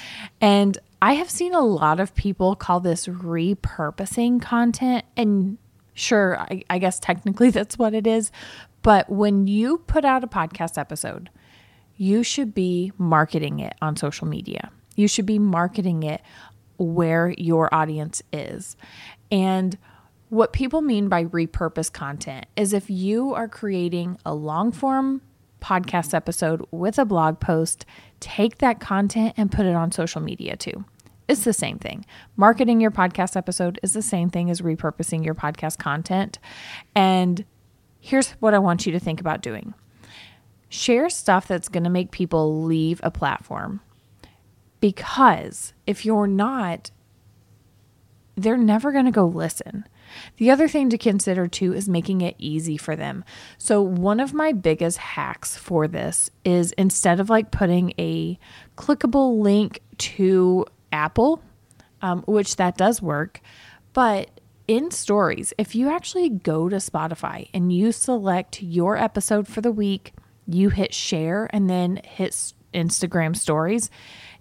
And 0.41 0.79
I 1.03 1.15
have 1.15 1.31
seen 1.31 1.55
a 1.55 1.61
lot 1.61 2.01
of 2.01 2.15
people 2.15 2.55
call 2.55 2.81
this 2.81 3.07
repurposing 3.07 4.41
content. 4.41 5.05
And 5.17 5.59
sure, 5.95 6.39
I, 6.39 6.63
I, 6.71 6.79
guess 6.79 6.99
technically 6.99 7.51
that's 7.51 7.79
what 7.79 7.95
it 7.95 8.07
is. 8.07 8.33
But 8.83 9.11
when 9.11 9.47
you 9.47 9.79
put 9.79 10.05
out 10.05 10.25
a 10.25 10.27
podcast 10.27 10.79
episode, 10.79 11.31
you 11.97 12.23
should 12.23 12.55
be 12.55 12.93
marketing 12.99 13.61
it 13.61 13.75
on 13.81 13.97
social 13.97 14.27
media. 14.27 14.71
You 14.97 15.09
should 15.09 15.27
be 15.27 15.39
marketing 15.39 16.03
it 16.03 16.23
where 16.77 17.35
your 17.39 17.73
audience 17.75 18.23
is. 18.33 18.77
And 19.31 19.79
what 20.29 20.53
people 20.53 20.83
mean 20.83 21.09
by 21.09 21.25
repurpose 21.27 21.93
content 21.93 22.47
is 22.57 22.73
if 22.73 22.91
you 22.91 23.35
are 23.35 23.49
creating 23.49 24.19
a 24.27 24.35
long 24.35 24.73
form 24.73 25.23
podcast 25.65 26.13
episode 26.13 26.63
with 26.71 26.99
a 26.99 27.07
blog 27.07 27.41
post, 27.41 27.87
take 28.21 28.59
that 28.59 28.81
content 28.81 29.33
and 29.39 29.51
put 29.51 29.65
it 29.65 29.75
on 29.75 29.91
social 29.91 30.21
media 30.21 30.57
too. 30.57 30.85
It's 31.27 31.45
the 31.45 31.55
same 31.55 31.79
thing. 31.79 32.05
Marketing 32.37 32.83
your 32.83 32.91
podcast 32.91 33.35
episode 33.35 33.81
is 33.83 33.95
the 33.95 34.03
same 34.03 34.29
thing 34.29 34.51
as 34.51 34.61
repurposing 34.61 35.25
your 35.25 35.35
podcast 35.35 35.79
content. 35.79 36.39
And 36.95 37.47
here's 37.99 38.33
what 38.33 38.53
I 38.53 38.59
want 38.59 38.85
you 38.85 38.93
to 38.93 39.01
think 39.01 39.21
about 39.21 39.41
doing 39.41 39.73
share 40.69 41.09
stuff 41.09 41.47
that's 41.47 41.69
going 41.69 41.85
to 41.85 41.91
make 41.91 42.11
people 42.11 42.65
leave 42.65 43.01
a 43.03 43.11
platform. 43.11 43.81
Because 44.81 45.73
if 45.87 46.05
you're 46.05 46.27
not, 46.27 46.91
they're 48.35 48.57
never 48.59 48.93
going 48.93 49.05
to 49.07 49.11
go 49.11 49.25
listen. 49.25 49.87
The 50.37 50.51
other 50.51 50.69
thing 50.69 50.91
to 50.91 50.99
consider 50.99 51.47
too 51.49 51.73
is 51.73 51.89
making 51.89 52.21
it 52.21 52.37
easy 52.39 52.77
for 52.77 52.97
them. 52.97 53.25
So, 53.59 53.83
one 53.83 54.21
of 54.21 54.33
my 54.33 54.53
biggest 54.53 54.99
hacks 54.99 55.57
for 55.57 55.89
this 55.89 56.31
is 56.45 56.73
instead 56.73 57.21
of 57.21 57.31
like 57.31 57.51
putting 57.51 57.93
a 57.99 58.39
clickable 58.77 59.41
link 59.41 59.81
to 59.99 60.67
Apple, 60.93 61.43
um, 62.03 62.23
which 62.27 62.57
that 62.57 62.77
does 62.77 63.01
work, 63.01 63.41
but 63.93 64.41
in 64.67 64.91
stories, 64.91 65.53
if 65.59 65.75
you 65.75 65.91
actually 65.91 66.31
go 66.31 66.69
to 66.69 66.77
Spotify 66.77 67.49
and 67.53 67.73
you 67.73 67.93
select 67.93 68.63
your 68.63 68.97
episode 68.97 69.47
for 69.47 69.61
the 69.61 69.73
week, 69.73 70.13
you 70.47 70.71
hit 70.71 70.95
share 70.95 71.49
and 71.53 71.69
then 71.69 72.01
hit 72.05 72.53
Instagram 72.73 73.37
stories, 73.37 73.91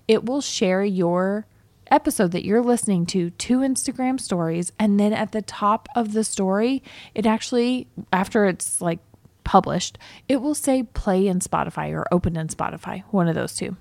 it 0.08 0.26
will 0.26 0.42
share 0.42 0.84
your 0.84 1.46
episode 1.92 2.32
that 2.32 2.46
you're 2.46 2.62
listening 2.62 3.06
to 3.08 3.30
to 3.32 3.60
Instagram 3.60 4.20
stories. 4.20 4.72
And 4.80 5.00
then 5.00 5.14
at 5.14 5.32
the 5.32 5.42
top 5.42 5.88
of 5.96 6.14
the 6.14 6.24
story, 6.24 6.84
it 7.14 7.26
actually, 7.26 7.88
after 8.12 8.46
it's 8.46 8.82
like 8.82 9.00
published, 9.44 9.98
it 10.28 10.38
will 10.38 10.56
say 10.56 10.84
play 10.84 11.28
in 11.28 11.40
Spotify 11.40 11.92
or 11.92 12.06
open 12.12 12.38
in 12.38 12.48
Spotify, 12.48 13.04
one 13.12 13.28
of 13.28 13.36
those 13.36 13.56
two. 13.56 13.78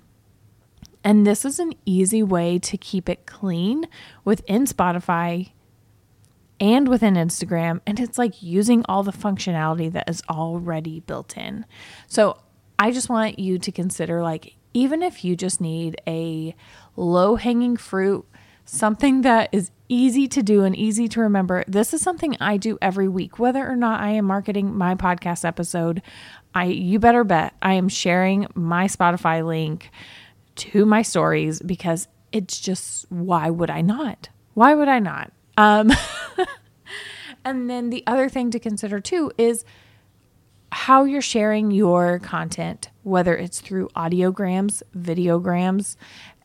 And 1.05 1.27
this 1.27 1.45
is 1.45 1.59
an 1.59 1.73
easy 1.85 2.23
way 2.23 2.59
to 2.61 2.77
keep 2.77 3.09
it 3.09 3.27
clean 3.27 3.87
within 4.25 4.67
Spotify 4.67 5.51
and 6.61 6.87
within 6.87 7.15
Instagram. 7.15 7.81
And 7.87 7.99
it's 7.99 8.19
like 8.19 8.43
using 8.43 8.85
all 8.89 9.03
the 9.03 9.13
functionality 9.13 9.91
that 9.93 10.09
is 10.09 10.23
already 10.31 11.01
built 11.01 11.37
in. 11.37 11.67
So 12.07 12.39
I 12.79 12.93
just 12.93 13.09
want 13.09 13.39
you 13.41 13.59
to 13.59 13.73
consider 13.73 14.23
like, 14.23 14.55
even 14.75 15.03
if 15.03 15.25
you 15.25 15.37
just 15.37 15.61
need 15.61 16.01
a 16.07 16.55
low 16.97 17.37
hanging 17.37 17.77
fruit, 17.77 18.27
something 18.65 19.23
that 19.23 19.49
is 19.53 19.71
easy 19.89 20.27
to 20.27 20.43
do 20.43 20.65
and 20.65 20.75
easy 20.75 21.09
to 21.09 21.21
remember. 21.21 21.65
This 21.69 21.93
is 21.93 22.01
something 22.01 22.37
I 22.41 22.57
do 22.57 22.79
every 22.81 23.09
week, 23.09 23.39
whether 23.39 23.69
or 23.69 23.77
not 23.77 24.01
I 24.01 24.11
am 24.11 24.25
marketing 24.25 24.75
my 24.77 24.95
podcast 24.95 25.45
episode. 25.45 26.03
I 26.55 26.65
you 26.65 26.99
better 26.99 27.25
bet 27.25 27.55
I 27.61 27.75
am 27.75 27.89
sharing 27.89 28.47
my 28.55 28.87
Spotify 28.87 29.45
link 29.45 29.91
to 30.55 30.85
my 30.85 31.03
stories 31.03 31.61
because 31.61 32.09
it's 32.31 32.61
just 32.61 33.11
why 33.11 33.51
would 33.51 33.71
I 33.71 33.83
not? 33.83 34.29
Why 34.55 34.75
would 34.75 34.89
I 34.89 34.99
not? 34.99 35.33
Um, 35.57 35.91
and 37.45 37.69
then 37.69 37.91
the 37.91 38.03
other 38.07 38.29
thing 38.29 38.51
to 38.51 38.59
consider 38.59 39.01
too 39.01 39.33
is 39.37 39.65
how 40.73 41.05
you're 41.05 41.21
sharing 41.21 41.71
your 41.71 42.19
content, 42.19 42.89
whether 43.03 43.37
it's 43.37 43.61
through 43.61 43.89
audiograms, 43.95 44.83
videograms. 44.97 45.97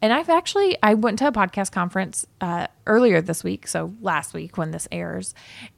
And 0.01 0.11
I've 0.11 0.29
actually 0.29 0.77
I 0.83 0.95
went 0.95 1.17
to 1.19 1.27
a 1.27 1.31
podcast 1.31 1.71
conference 1.71 2.27
uh, 2.41 2.67
earlier 2.85 3.21
this 3.21 3.43
week, 3.43 3.67
so 3.67 3.93
last 4.01 4.33
week 4.33 4.57
when 4.57 4.71
this 4.71 4.87
airs, 4.91 5.33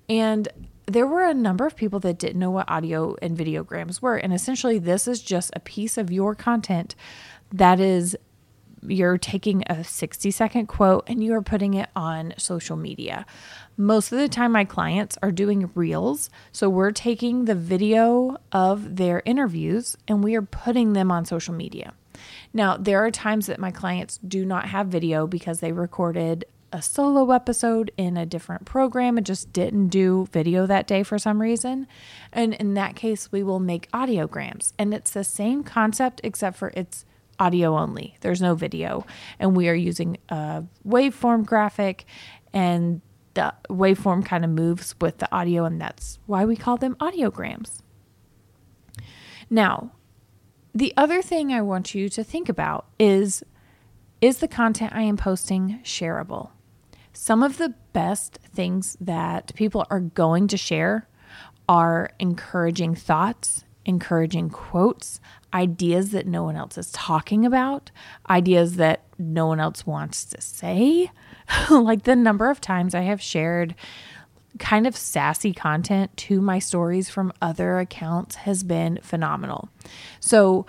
and 0.10 0.48
there 0.88 1.06
were 1.06 1.24
a 1.24 1.34
number 1.36 1.68
of 1.68 1.76
people 1.76 2.00
that 2.00 2.18
didn't 2.18 2.40
know 2.40 2.50
what 2.50 2.70
audio 2.70 3.16
and 3.22 3.38
videograms 3.38 4.02
were. 4.02 4.18
And 4.18 4.34
essentially, 4.34 4.80
this 4.80 5.08
is 5.08 5.22
just 5.22 5.52
a 5.56 5.60
piece 5.60 6.00
of 6.00 6.12
your 6.12 6.34
content 6.34 6.96
that 7.52 7.80
is 7.80 8.18
you're 8.82 9.18
taking 9.18 9.64
a 9.68 9.84
60 9.84 10.32
second 10.32 10.68
quote 10.68 11.04
and 11.08 11.24
you 11.24 11.34
are 11.34 11.42
putting 11.42 11.76
it 11.76 11.90
on 11.96 12.34
social 12.38 12.78
media. 12.78 13.26
Most 13.80 14.12
of 14.12 14.20
the 14.20 14.28
time, 14.28 14.52
my 14.52 14.66
clients 14.66 15.18
are 15.24 15.32
doing 15.32 15.72
reels. 15.74 16.30
So 16.52 16.68
we're 16.68 16.92
taking 16.92 17.46
the 17.46 17.56
video 17.56 18.36
of 18.52 18.98
their 18.98 19.22
interviews 19.24 19.96
and 20.06 20.22
we 20.22 20.36
are 20.36 20.42
putting 20.42 20.92
them 20.92 21.14
on 21.14 21.24
social 21.24 21.54
media. 21.54 21.94
Now, 22.54 22.76
there 22.76 23.06
are 23.06 23.10
times 23.10 23.46
that 23.46 23.58
my 23.58 23.72
clients 23.72 24.18
do 24.18 24.44
not 24.44 24.66
have 24.66 24.88
video 24.88 25.28
because 25.28 25.62
they 25.62 25.72
recorded 25.72 26.44
a 26.74 26.82
solo 26.82 27.32
episode 27.32 27.90
in 27.96 28.18
a 28.18 28.26
different 28.26 28.66
program 28.66 29.16
and 29.16 29.26
just 29.26 29.54
didn't 29.54 29.88
do 29.88 30.28
video 30.34 30.66
that 30.66 30.86
day 30.86 31.02
for 31.02 31.18
some 31.18 31.42
reason. 31.42 31.88
And 32.34 32.56
in 32.56 32.74
that 32.74 32.98
case, 32.98 33.32
we 33.32 33.44
will 33.44 33.62
make 33.62 33.90
audiograms. 33.92 34.74
And 34.78 34.94
it's 34.94 35.12
the 35.12 35.24
same 35.24 35.64
concept, 35.64 36.20
except 36.26 36.58
for 36.58 36.74
it's 36.76 37.06
audio 37.40 37.78
only. 37.78 38.18
There's 38.20 38.42
no 38.42 38.56
video. 38.56 39.06
And 39.40 39.56
we 39.56 39.70
are 39.70 39.74
using 39.74 40.18
a 40.28 40.66
waveform 40.86 41.46
graphic, 41.46 42.04
and 42.52 43.02
the 43.34 43.54
waveform 43.70 44.26
kind 44.26 44.44
of 44.44 44.52
moves 44.52 44.96
with 45.00 45.18
the 45.20 45.34
audio, 45.34 45.66
and 45.66 45.80
that's 45.80 46.20
why 46.26 46.46
we 46.46 46.56
call 46.56 46.78
them 46.78 46.96
audiograms. 46.96 47.82
Now, 49.50 49.92
the 50.74 50.94
other 50.96 51.22
thing 51.22 51.52
I 51.52 51.62
want 51.62 51.96
you 51.96 52.10
to 52.10 52.24
think 52.24 52.50
about 52.50 52.88
is 53.00 53.44
is 54.22 54.40
the 54.40 54.48
content 54.48 54.94
I 54.94 55.04
am 55.04 55.16
posting 55.16 55.80
shareable? 55.84 56.50
Some 57.14 57.42
of 57.42 57.58
the 57.58 57.74
best 57.94 58.40
things 58.54 58.98
that 59.00 59.56
people 59.56 59.86
are 59.90 60.02
going 60.02 60.48
to 60.50 60.58
share 60.58 61.08
are 61.70 62.10
encouraging 62.20 62.96
thoughts, 62.96 63.64
encouraging 63.86 64.50
quotes, 64.50 65.22
ideas 65.54 66.12
that 66.12 66.28
no 66.28 66.44
one 66.44 66.56
else 66.56 66.78
is 66.78 66.92
talking 66.92 67.46
about, 67.46 67.92
ideas 68.30 68.76
that 68.76 69.06
no 69.18 69.48
one 69.48 69.60
else 69.60 69.86
wants 69.86 70.26
to 70.26 70.42
say. 70.42 71.12
like 71.70 72.04
the 72.04 72.16
number 72.16 72.50
of 72.50 72.62
times 72.62 72.96
I 72.96 73.02
have 73.02 73.22
shared 73.22 73.76
kind 74.58 74.88
of 74.88 74.96
sassy 74.96 75.54
content 75.54 76.16
to 76.18 76.42
my 76.42 76.60
stories 76.60 77.10
from 77.10 77.32
other 77.42 77.80
accounts 77.80 78.36
has 78.36 78.64
been 78.64 79.00
phenomenal. 79.02 79.70
So, 80.20 80.66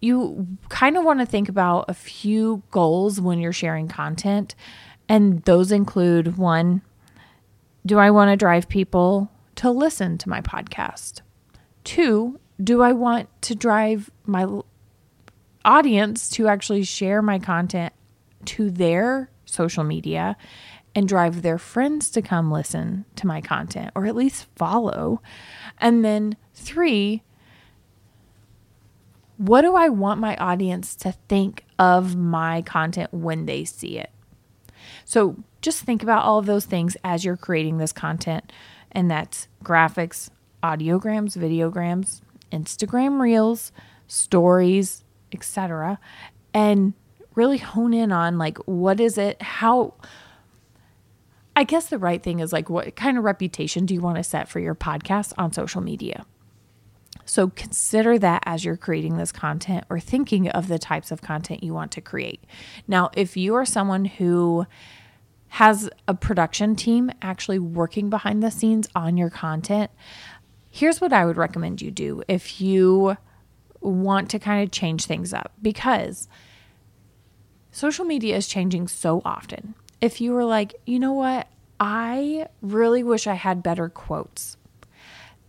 you 0.00 0.46
kind 0.70 0.96
of 0.96 1.04
want 1.04 1.20
to 1.20 1.26
think 1.26 1.48
about 1.48 1.84
a 1.88 1.94
few 1.94 2.62
goals 2.70 3.20
when 3.20 3.38
you're 3.38 3.52
sharing 3.52 3.86
content. 3.86 4.54
And 5.10 5.42
those 5.42 5.70
include 5.72 6.38
one, 6.38 6.82
do 7.84 7.98
I 7.98 8.10
want 8.10 8.30
to 8.30 8.36
drive 8.36 8.68
people 8.68 9.30
to 9.56 9.70
listen 9.70 10.16
to 10.18 10.28
my 10.28 10.40
podcast? 10.40 11.20
Two, 11.84 12.40
do 12.62 12.82
I 12.82 12.92
want 12.92 13.28
to 13.42 13.54
drive 13.54 14.10
my 14.24 14.46
audience 15.64 16.28
to 16.30 16.48
actually 16.48 16.84
share 16.84 17.20
my 17.20 17.38
content 17.38 17.92
to 18.46 18.70
their 18.70 19.30
social 19.50 19.84
media 19.84 20.36
and 20.94 21.08
drive 21.08 21.42
their 21.42 21.58
friends 21.58 22.10
to 22.10 22.22
come 22.22 22.50
listen 22.50 23.04
to 23.16 23.26
my 23.26 23.40
content 23.40 23.90
or 23.94 24.06
at 24.06 24.16
least 24.16 24.46
follow? 24.56 25.22
And 25.78 26.04
then 26.04 26.36
three, 26.54 27.22
what 29.36 29.62
do 29.62 29.74
I 29.74 29.88
want 29.88 30.20
my 30.20 30.36
audience 30.36 30.94
to 30.96 31.12
think 31.28 31.64
of 31.78 32.16
my 32.16 32.62
content 32.62 33.12
when 33.12 33.46
they 33.46 33.64
see 33.64 33.98
it? 33.98 34.10
So 35.04 35.36
just 35.62 35.82
think 35.82 36.02
about 36.02 36.24
all 36.24 36.38
of 36.38 36.46
those 36.46 36.66
things 36.66 36.96
as 37.04 37.24
you're 37.24 37.36
creating 37.36 37.78
this 37.78 37.92
content, 37.92 38.52
and 38.92 39.10
that's 39.10 39.48
graphics, 39.64 40.30
audiograms, 40.62 41.36
videograms, 41.36 42.20
Instagram 42.52 43.20
reels, 43.20 43.72
stories, 44.06 45.04
etc. 45.32 45.98
And 46.52 46.94
really 47.34 47.58
hone 47.58 47.94
in 47.94 48.12
on 48.12 48.38
like 48.38 48.58
what 48.58 49.00
is 49.00 49.16
it 49.16 49.40
how 49.40 49.94
I 51.56 51.64
guess 51.64 51.86
the 51.88 51.98
right 51.98 52.22
thing 52.22 52.40
is 52.40 52.52
like 52.52 52.70
what 52.70 52.96
kind 52.96 53.18
of 53.18 53.24
reputation 53.24 53.86
do 53.86 53.94
you 53.94 54.00
want 54.00 54.16
to 54.16 54.24
set 54.24 54.48
for 54.48 54.60
your 54.60 54.74
podcast 54.74 55.32
on 55.36 55.52
social 55.52 55.80
media? 55.80 56.24
So 57.24 57.48
consider 57.48 58.18
that 58.18 58.42
as 58.46 58.64
you're 58.64 58.76
creating 58.76 59.16
this 59.16 59.30
content 59.30 59.84
or 59.88 60.00
thinking 60.00 60.48
of 60.48 60.68
the 60.68 60.78
types 60.78 61.10
of 61.10 61.22
content 61.22 61.62
you 61.62 61.74
want 61.74 61.92
to 61.92 62.00
create. 62.00 62.42
Now, 62.88 63.10
if 63.14 63.36
you 63.36 63.54
are 63.54 63.66
someone 63.66 64.04
who 64.04 64.66
has 65.48 65.90
a 66.08 66.14
production 66.14 66.74
team 66.76 67.10
actually 67.22 67.58
working 67.58 68.10
behind 68.10 68.42
the 68.42 68.50
scenes 68.50 68.88
on 68.94 69.16
your 69.16 69.30
content, 69.30 69.90
Here's 70.70 71.00
what 71.00 71.12
I 71.12 71.26
would 71.26 71.36
recommend 71.36 71.82
you 71.82 71.90
do 71.90 72.22
if 72.28 72.60
you 72.60 73.16
want 73.80 74.30
to 74.30 74.38
kind 74.38 74.62
of 74.62 74.70
change 74.70 75.06
things 75.06 75.32
up 75.34 75.52
because 75.60 76.28
social 77.70 78.04
media 78.04 78.36
is 78.36 78.48
changing 78.48 78.88
so 78.88 79.22
often. 79.24 79.74
If 80.00 80.20
you 80.20 80.32
were 80.32 80.44
like, 80.44 80.74
you 80.86 80.98
know 80.98 81.12
what, 81.12 81.48
I 81.78 82.46
really 82.62 83.02
wish 83.02 83.26
I 83.26 83.34
had 83.34 83.62
better 83.62 83.88
quotes 83.88 84.56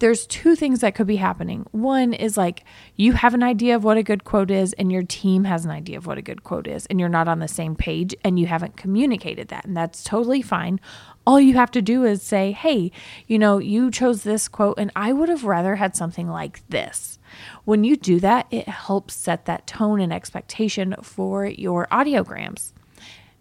there's 0.01 0.25
two 0.25 0.55
things 0.55 0.81
that 0.81 0.95
could 0.95 1.05
be 1.05 1.17
happening. 1.17 1.67
One 1.71 2.13
is 2.13 2.35
like 2.35 2.65
you 2.95 3.13
have 3.13 3.35
an 3.35 3.43
idea 3.43 3.75
of 3.75 3.83
what 3.83 3.97
a 3.97 4.03
good 4.03 4.23
quote 4.23 4.49
is, 4.49 4.73
and 4.73 4.91
your 4.91 5.03
team 5.03 5.43
has 5.43 5.63
an 5.63 5.69
idea 5.69 5.95
of 5.95 6.07
what 6.07 6.17
a 6.17 6.23
good 6.23 6.43
quote 6.43 6.65
is, 6.65 6.87
and 6.87 6.99
you're 6.99 7.07
not 7.07 7.27
on 7.27 7.37
the 7.37 7.47
same 7.47 7.75
page 7.75 8.15
and 8.23 8.39
you 8.39 8.47
haven't 8.47 8.75
communicated 8.75 9.49
that. 9.49 9.63
And 9.63 9.77
that's 9.77 10.03
totally 10.03 10.41
fine. 10.41 10.79
All 11.25 11.39
you 11.39 11.53
have 11.53 11.69
to 11.71 11.83
do 11.83 12.03
is 12.03 12.23
say, 12.23 12.51
hey, 12.51 12.91
you 13.27 13.37
know, 13.37 13.59
you 13.59 13.91
chose 13.91 14.23
this 14.23 14.47
quote, 14.47 14.79
and 14.79 14.91
I 14.95 15.13
would 15.13 15.29
have 15.29 15.43
rather 15.43 15.75
had 15.75 15.95
something 15.95 16.27
like 16.27 16.67
this. 16.69 17.19
When 17.65 17.83
you 17.83 17.95
do 17.95 18.19
that, 18.19 18.47
it 18.51 18.67
helps 18.67 19.15
set 19.15 19.45
that 19.45 19.67
tone 19.67 19.99
and 19.99 20.13
expectation 20.13 20.95
for 21.01 21.45
your 21.45 21.87
audiograms 21.91 22.73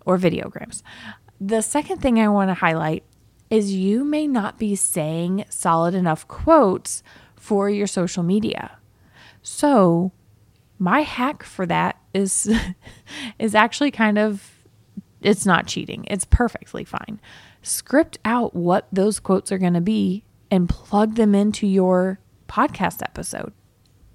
or 0.07 0.19
videograms. 0.19 0.83
The 1.41 1.63
second 1.63 2.01
thing 2.01 2.19
I 2.19 2.29
want 2.29 2.51
to 2.51 2.55
highlight 2.55 3.05
is 3.51 3.73
you 3.75 4.05
may 4.05 4.27
not 4.27 4.59
be 4.59 4.77
saying 4.77 5.45
solid 5.49 5.95
enough 5.95 6.29
quotes 6.29 7.03
for 7.37 7.69
your 7.69 7.87
social 7.87 8.23
media. 8.23 8.79
So, 9.43 10.13
my 10.79 11.01
hack 11.01 11.43
for 11.43 11.67
that 11.67 11.99
is 12.15 12.49
is 13.39 13.55
actually 13.55 13.91
kind 13.91 14.19
of 14.19 14.51
it's 15.21 15.45
not 15.45 15.67
cheating. 15.67 16.05
It's 16.09 16.25
perfectly 16.25 16.85
fine. 16.85 17.21
Script 17.63 18.19
out 18.25 18.55
what 18.55 18.87
those 18.91 19.21
quotes 19.21 19.53
are 19.53 19.59
going 19.59 19.75
to 19.75 19.81
be 19.81 20.25
and 20.51 20.69
plug 20.69 21.17
them 21.17 21.35
into 21.35 21.67
your 21.67 22.21
podcast 22.49 23.03
episode. 23.03 23.53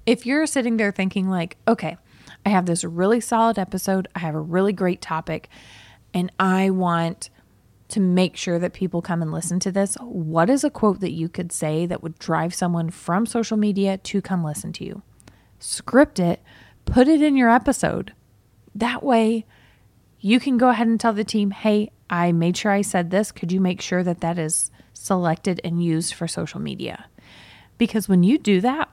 If 0.06 0.26
you're 0.26 0.46
sitting 0.46 0.78
there 0.78 0.92
thinking 0.92 1.30
like, 1.30 1.58
"Okay, 1.68 1.98
I 2.46 2.50
have 2.50 2.66
this 2.66 2.84
really 2.84 3.20
solid 3.20 3.58
episode. 3.58 4.08
I 4.16 4.20
have 4.20 4.36
a 4.36 4.40
really 4.40 4.74
great 4.74 5.02
topic 5.02 5.50
and 6.14 6.32
I 6.40 6.70
want 6.70 7.30
to 7.90 8.00
make 8.00 8.36
sure 8.36 8.58
that 8.58 8.74
people 8.74 9.02
come 9.02 9.22
and 9.22 9.32
listen 9.32 9.60
to 9.60 9.72
this, 9.72 9.96
what 10.02 10.50
is 10.50 10.64
a 10.64 10.70
quote 10.70 11.02
that 11.02 11.12
you 11.12 11.30
could 11.30 11.52
say 11.52 11.86
that 11.86 12.02
would 12.02 12.18
drive 12.18 12.54
someone 12.54 12.90
from 12.90 13.26
social 13.26 13.58
media 13.58 13.98
to 13.98 14.22
come 14.22 14.44
listen 14.44 14.74
to 14.74 14.86
you? 14.86 15.02
Script 15.60 16.20
it, 16.20 16.42
put 16.86 17.08
it 17.08 17.22
in 17.22 17.36
your 17.36 17.50
episode. 17.50 18.14
That 18.74 19.04
way, 19.04 19.46
you 20.20 20.40
can 20.40 20.58
go 20.58 20.70
ahead 20.70 20.88
and 20.88 21.00
tell 21.00 21.14
the 21.14 21.24
team, 21.24 21.52
hey, 21.52 21.92
I 22.10 22.32
made 22.32 22.58
sure 22.58 22.72
I 22.72 22.82
said 22.82 23.12
this. 23.12 23.32
Could 23.32 23.52
you 23.52 23.60
make 23.60 23.82
sure 23.82 24.04
that 24.04 24.22
that 24.22 24.40
is 24.40 24.72
selected 24.94 25.62
and 25.64 25.84
used 25.84 26.14
for 26.14 26.28
social 26.28 26.60
media? 26.60 27.06
Because 27.78 28.10
when 28.10 28.24
you 28.24 28.38
do 28.38 28.62
that, 28.62 28.90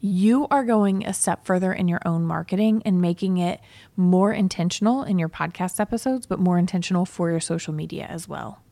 you 0.00 0.46
are 0.50 0.64
going 0.64 1.06
a 1.06 1.12
step 1.12 1.44
further 1.44 1.72
in 1.72 1.88
your 1.88 2.00
own 2.04 2.24
marketing 2.24 2.82
and 2.84 3.00
making 3.00 3.38
it 3.38 3.60
more 3.96 4.32
intentional 4.32 5.02
in 5.02 5.18
your 5.18 5.28
podcast 5.28 5.80
episodes, 5.80 6.26
but 6.26 6.38
more 6.38 6.58
intentional 6.58 7.04
for 7.04 7.30
your 7.30 7.40
social 7.40 7.72
media 7.72 8.06
as 8.06 8.28
well. 8.28 8.62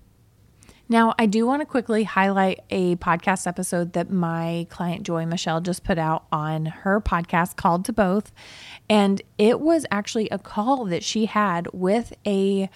Now, 0.87 1.14
I 1.19 1.25
do 1.25 1.47
want 1.47 1.62
to 1.62 1.66
quickly 1.66 2.04
highlight 2.04 2.61
a 2.69 2.97
podcast 2.97 3.47
episode 3.47 3.95
that 3.95 4.11
my 4.11 4.66
client 4.69 5.02
Joy 5.02 5.25
Michelle 5.25 5.62
just 5.62 5.83
put 5.83 5.97
out 5.97 6.26
on 6.31 6.66
her 6.66 7.00
podcast 7.00 7.57
called 7.57 7.87
To 7.87 7.93
Both. 7.93 8.33
And 8.90 9.23
it 9.38 9.61
was 9.61 9.87
actually 9.90 10.28
a 10.28 10.38
call 10.38 10.85
that 10.87 11.02
she 11.02 11.25
had 11.25 11.69
with 11.73 12.12
a 12.26 12.69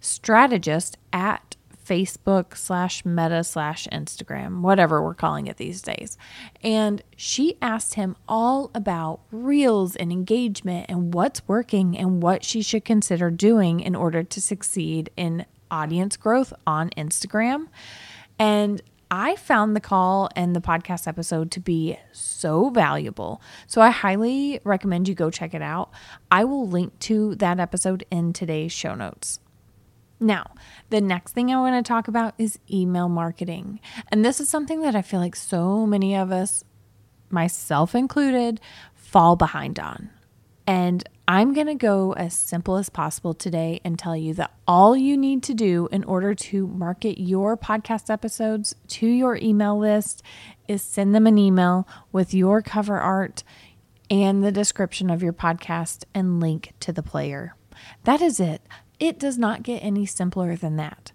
strategist 0.00 0.98
at 1.14 1.45
Facebook 1.86 2.56
slash 2.56 3.04
Meta 3.04 3.44
slash 3.44 3.86
Instagram, 3.92 4.60
whatever 4.60 5.02
we're 5.02 5.14
calling 5.14 5.46
it 5.46 5.56
these 5.56 5.82
days. 5.82 6.18
And 6.62 7.02
she 7.16 7.56
asked 7.62 7.94
him 7.94 8.16
all 8.28 8.70
about 8.74 9.20
reels 9.30 9.96
and 9.96 10.10
engagement 10.10 10.86
and 10.88 11.14
what's 11.14 11.46
working 11.46 11.96
and 11.96 12.22
what 12.22 12.44
she 12.44 12.62
should 12.62 12.84
consider 12.84 13.30
doing 13.30 13.80
in 13.80 13.94
order 13.94 14.22
to 14.22 14.40
succeed 14.40 15.10
in 15.16 15.46
audience 15.70 16.16
growth 16.16 16.52
on 16.66 16.90
Instagram. 16.90 17.68
And 18.38 18.82
I 19.10 19.36
found 19.36 19.76
the 19.76 19.80
call 19.80 20.28
and 20.34 20.54
the 20.54 20.60
podcast 20.60 21.06
episode 21.06 21.52
to 21.52 21.60
be 21.60 21.98
so 22.10 22.70
valuable. 22.70 23.40
So 23.68 23.80
I 23.80 23.90
highly 23.90 24.60
recommend 24.64 25.06
you 25.06 25.14
go 25.14 25.30
check 25.30 25.54
it 25.54 25.62
out. 25.62 25.90
I 26.30 26.44
will 26.44 26.68
link 26.68 26.98
to 27.00 27.36
that 27.36 27.60
episode 27.60 28.04
in 28.10 28.32
today's 28.32 28.72
show 28.72 28.96
notes. 28.96 29.38
Now, 30.18 30.54
the 30.90 31.00
next 31.00 31.32
thing 31.32 31.52
I 31.52 31.60
want 31.60 31.84
to 31.84 31.88
talk 31.88 32.08
about 32.08 32.34
is 32.38 32.58
email 32.70 33.08
marketing. 33.08 33.80
And 34.10 34.24
this 34.24 34.40
is 34.40 34.48
something 34.48 34.80
that 34.82 34.96
I 34.96 35.02
feel 35.02 35.20
like 35.20 35.36
so 35.36 35.86
many 35.86 36.16
of 36.16 36.32
us, 36.32 36.64
myself 37.28 37.94
included, 37.94 38.60
fall 38.94 39.36
behind 39.36 39.78
on. 39.78 40.10
And 40.66 41.08
I'm 41.28 41.54
going 41.54 41.66
to 41.66 41.74
go 41.74 42.12
as 42.12 42.34
simple 42.34 42.76
as 42.76 42.88
possible 42.88 43.34
today 43.34 43.80
and 43.84 43.98
tell 43.98 44.16
you 44.16 44.32
that 44.34 44.54
all 44.66 44.96
you 44.96 45.16
need 45.16 45.42
to 45.44 45.54
do 45.54 45.88
in 45.92 46.02
order 46.04 46.34
to 46.34 46.66
market 46.66 47.20
your 47.20 47.56
podcast 47.56 48.10
episodes 48.10 48.74
to 48.88 49.06
your 49.06 49.36
email 49.36 49.78
list 49.78 50.22
is 50.66 50.82
send 50.82 51.14
them 51.14 51.26
an 51.26 51.38
email 51.38 51.86
with 52.10 52.32
your 52.32 52.62
cover 52.62 52.98
art 52.98 53.44
and 54.10 54.42
the 54.42 54.52
description 54.52 55.10
of 55.10 55.22
your 55.22 55.32
podcast 55.32 56.04
and 56.14 56.40
link 56.40 56.72
to 56.80 56.92
the 56.92 57.02
player. 57.02 57.54
That 58.04 58.20
is 58.20 58.40
it. 58.40 58.62
It 58.98 59.18
does 59.18 59.38
not 59.38 59.62
get 59.62 59.80
any 59.80 60.06
simpler 60.06 60.56
than 60.56 60.76
that. 60.76 61.12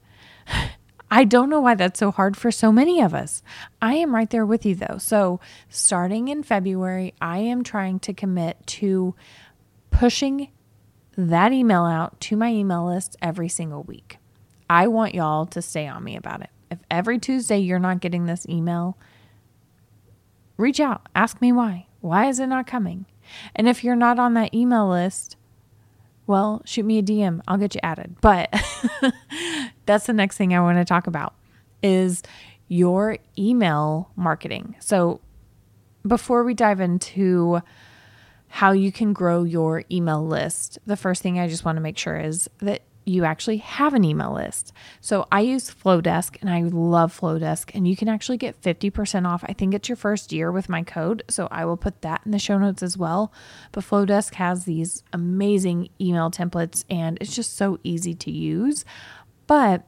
I 1.13 1.25
don't 1.25 1.49
know 1.49 1.59
why 1.59 1.75
that's 1.75 1.99
so 1.99 2.09
hard 2.09 2.37
for 2.37 2.51
so 2.51 2.71
many 2.71 3.01
of 3.01 3.13
us. 3.13 3.43
I 3.81 3.95
am 3.95 4.15
right 4.15 4.29
there 4.29 4.45
with 4.45 4.65
you 4.65 4.75
though. 4.75 4.97
So, 4.97 5.41
starting 5.67 6.29
in 6.29 6.41
February, 6.41 7.13
I 7.19 7.39
am 7.39 7.63
trying 7.63 7.99
to 8.01 8.13
commit 8.13 8.65
to 8.67 9.13
pushing 9.89 10.47
that 11.17 11.51
email 11.51 11.83
out 11.83 12.19
to 12.21 12.37
my 12.37 12.49
email 12.49 12.85
list 12.85 13.17
every 13.21 13.49
single 13.49 13.83
week. 13.83 14.17
I 14.69 14.87
want 14.87 15.13
y'all 15.13 15.45
to 15.47 15.61
stay 15.61 15.85
on 15.85 16.01
me 16.03 16.15
about 16.15 16.41
it. 16.41 16.49
If 16.69 16.79
every 16.89 17.19
Tuesday 17.19 17.57
you're 17.57 17.77
not 17.77 17.99
getting 17.99 18.25
this 18.25 18.47
email, 18.47 18.97
reach 20.55 20.79
out, 20.79 21.07
ask 21.13 21.41
me 21.41 21.51
why. 21.51 21.87
Why 21.99 22.29
is 22.29 22.39
it 22.39 22.47
not 22.47 22.67
coming? 22.67 23.05
And 23.53 23.67
if 23.67 23.83
you're 23.83 23.97
not 23.97 24.17
on 24.17 24.33
that 24.35 24.53
email 24.53 24.87
list, 24.87 25.35
well, 26.31 26.61
shoot 26.63 26.85
me 26.85 26.97
a 26.97 27.03
DM. 27.03 27.41
I'll 27.45 27.57
get 27.57 27.75
you 27.75 27.81
added. 27.83 28.15
But 28.21 28.49
that's 29.85 30.05
the 30.05 30.13
next 30.13 30.37
thing 30.37 30.53
I 30.53 30.61
want 30.61 30.77
to 30.77 30.85
talk 30.85 31.05
about 31.05 31.35
is 31.83 32.23
your 32.69 33.17
email 33.37 34.09
marketing. 34.15 34.77
So 34.79 35.19
before 36.07 36.45
we 36.45 36.53
dive 36.53 36.79
into 36.79 37.61
how 38.47 38.71
you 38.71 38.93
can 38.93 39.11
grow 39.11 39.43
your 39.43 39.83
email 39.91 40.25
list, 40.25 40.79
the 40.85 40.95
first 40.95 41.21
thing 41.21 41.37
I 41.37 41.49
just 41.49 41.65
want 41.65 41.75
to 41.75 41.81
make 41.81 41.97
sure 41.97 42.17
is 42.17 42.49
that 42.59 42.83
you 43.11 43.25
actually 43.25 43.57
have 43.57 43.93
an 43.93 44.03
email 44.03 44.33
list. 44.33 44.71
So 45.01 45.27
I 45.31 45.41
use 45.41 45.69
Flodesk 45.69 46.37
and 46.41 46.49
I 46.49 46.61
love 46.61 47.17
Flodesk, 47.17 47.71
and 47.73 47.87
you 47.87 47.95
can 47.95 48.07
actually 48.07 48.37
get 48.37 48.61
50% 48.61 49.27
off. 49.27 49.43
I 49.47 49.53
think 49.53 49.73
it's 49.73 49.89
your 49.89 49.95
first 49.95 50.31
year 50.31 50.51
with 50.51 50.69
my 50.69 50.81
code. 50.83 51.23
So 51.29 51.47
I 51.51 51.65
will 51.65 51.77
put 51.77 52.01
that 52.01 52.21
in 52.25 52.31
the 52.31 52.39
show 52.39 52.57
notes 52.57 52.81
as 52.81 52.97
well. 52.97 53.33
But 53.71 53.83
Flodesk 53.83 54.35
has 54.35 54.65
these 54.65 55.03
amazing 55.11 55.89
email 55.99 56.31
templates 56.31 56.85
and 56.89 57.17
it's 57.19 57.35
just 57.35 57.57
so 57.57 57.79
easy 57.83 58.13
to 58.15 58.31
use. 58.31 58.85
But 59.47 59.85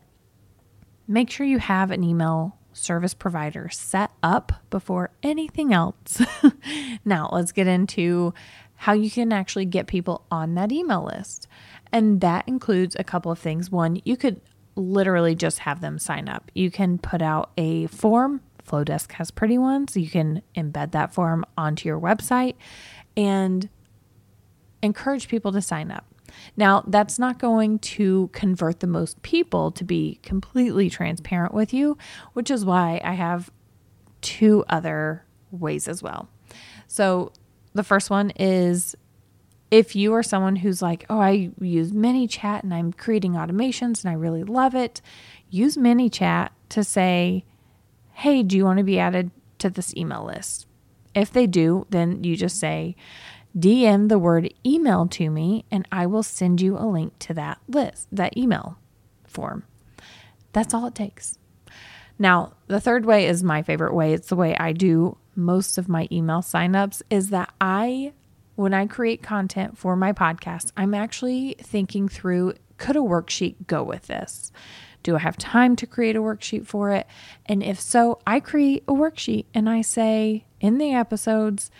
make 1.07 1.29
sure 1.29 1.45
you 1.45 1.59
have 1.59 1.91
an 1.91 2.03
email 2.03 2.57
service 2.73 3.13
provider 3.13 3.69
set 3.69 4.11
up 4.21 4.51
before 4.69 5.11
anything 5.21 5.73
else. 5.73 6.21
now, 7.05 7.29
let's 7.31 7.51
get 7.51 7.67
into 7.67 8.33
how 8.75 8.91
you 8.93 9.09
can 9.09 9.31
actually 9.31 9.65
get 9.65 9.87
people 9.87 10.25
on 10.29 10.55
that 10.55 10.71
email 10.71 11.05
list. 11.05 11.47
And 11.93 12.19
that 12.21 12.47
includes 12.47 12.95
a 12.99 13.03
couple 13.03 13.31
of 13.31 13.39
things. 13.39 13.71
One, 13.71 14.01
you 14.03 14.17
could 14.17 14.41
literally 14.75 15.35
just 15.35 15.59
have 15.59 15.79
them 15.79 15.99
sign 15.99 16.27
up. 16.27 16.51
You 16.55 16.71
can 16.71 16.97
put 16.97 17.21
out 17.21 17.51
a 17.55 17.85
form. 17.87 18.41
Flodesk 18.67 19.11
has 19.13 19.29
pretty 19.29 19.57
ones. 19.57 19.95
You 19.95 20.09
can 20.09 20.41
embed 20.55 20.91
that 20.91 21.13
form 21.13 21.45
onto 21.57 21.87
your 21.87 21.99
website 21.99 22.55
and 23.15 23.69
encourage 24.81 25.27
people 25.27 25.51
to 25.51 25.61
sign 25.61 25.91
up. 25.91 26.05
Now, 26.57 26.83
that's 26.87 27.19
not 27.19 27.37
going 27.37 27.77
to 27.79 28.29
convert 28.33 28.79
the 28.79 28.87
most 28.87 29.21
people 29.21 29.69
to 29.71 29.83
be 29.83 30.19
completely 30.23 30.89
transparent 30.89 31.53
with 31.53 31.73
you, 31.73 31.97
which 32.33 32.49
is 32.49 32.65
why 32.65 32.99
I 33.03 33.13
have 33.13 33.51
two 34.21 34.65
other 34.67 35.25
ways 35.51 35.87
as 35.87 36.01
well. 36.01 36.27
So, 36.87 37.31
the 37.73 37.83
first 37.83 38.09
one 38.09 38.31
is 38.31 38.95
if 39.73 39.95
you 39.95 40.13
are 40.13 40.21
someone 40.21 40.57
who's 40.57 40.83
like, 40.83 41.03
oh, 41.09 41.19
I 41.19 41.49
use 41.59 41.93
ManyChat 41.93 42.61
and 42.61 42.71
I'm 42.71 42.93
creating 42.93 43.33
automations 43.33 44.03
and 44.03 44.11
I 44.11 44.13
really 44.13 44.43
love 44.43 44.75
it, 44.75 45.01
use 45.49 45.77
ManyChat 45.77 46.49
to 46.69 46.83
say, 46.83 47.43
hey, 48.11 48.43
do 48.43 48.55
you 48.55 48.65
want 48.65 48.77
to 48.77 48.83
be 48.83 48.99
added 48.99 49.31
to 49.57 49.71
this 49.71 49.91
email 49.95 50.23
list? 50.25 50.67
If 51.15 51.33
they 51.33 51.47
do, 51.47 51.87
then 51.89 52.23
you 52.23 52.37
just 52.37 52.59
say, 52.59 52.95
DM 53.57 54.09
the 54.09 54.19
word 54.19 54.53
email 54.63 55.07
to 55.07 55.31
me 55.31 55.65
and 55.71 55.87
I 55.91 56.05
will 56.05 56.21
send 56.21 56.61
you 56.61 56.77
a 56.77 56.85
link 56.85 57.17
to 57.19 57.33
that 57.33 57.57
list, 57.67 58.09
that 58.11 58.37
email 58.37 58.77
form. 59.25 59.63
That's 60.51 60.75
all 60.75 60.85
it 60.85 60.93
takes. 60.93 61.39
Now, 62.19 62.53
the 62.67 62.79
third 62.79 63.07
way 63.07 63.25
is 63.25 63.41
my 63.41 63.63
favorite 63.63 63.95
way. 63.95 64.13
It's 64.13 64.29
the 64.29 64.35
way 64.35 64.55
I 64.55 64.71
do 64.71 65.17
most 65.35 65.79
of 65.79 65.89
my 65.89 66.07
email 66.11 66.41
signups 66.41 67.01
is 67.09 67.31
that 67.31 67.51
I 67.59 68.13
when 68.55 68.73
I 68.73 68.85
create 68.85 69.23
content 69.23 69.77
for 69.77 69.95
my 69.95 70.13
podcast, 70.13 70.71
I'm 70.77 70.93
actually 70.93 71.55
thinking 71.59 72.07
through 72.07 72.53
could 72.77 72.95
a 72.95 72.99
worksheet 72.99 73.67
go 73.67 73.83
with 73.83 74.07
this? 74.07 74.51
Do 75.03 75.15
I 75.15 75.19
have 75.19 75.37
time 75.37 75.75
to 75.77 75.87
create 75.87 76.15
a 76.15 76.21
worksheet 76.21 76.65
for 76.65 76.91
it? 76.91 77.07
And 77.45 77.61
if 77.61 77.79
so, 77.79 78.19
I 78.25 78.39
create 78.39 78.83
a 78.87 78.93
worksheet 78.93 79.45
and 79.53 79.69
I 79.69 79.81
say 79.81 80.45
in 80.59 80.77
the 80.77 80.93
episodes, 80.93 81.71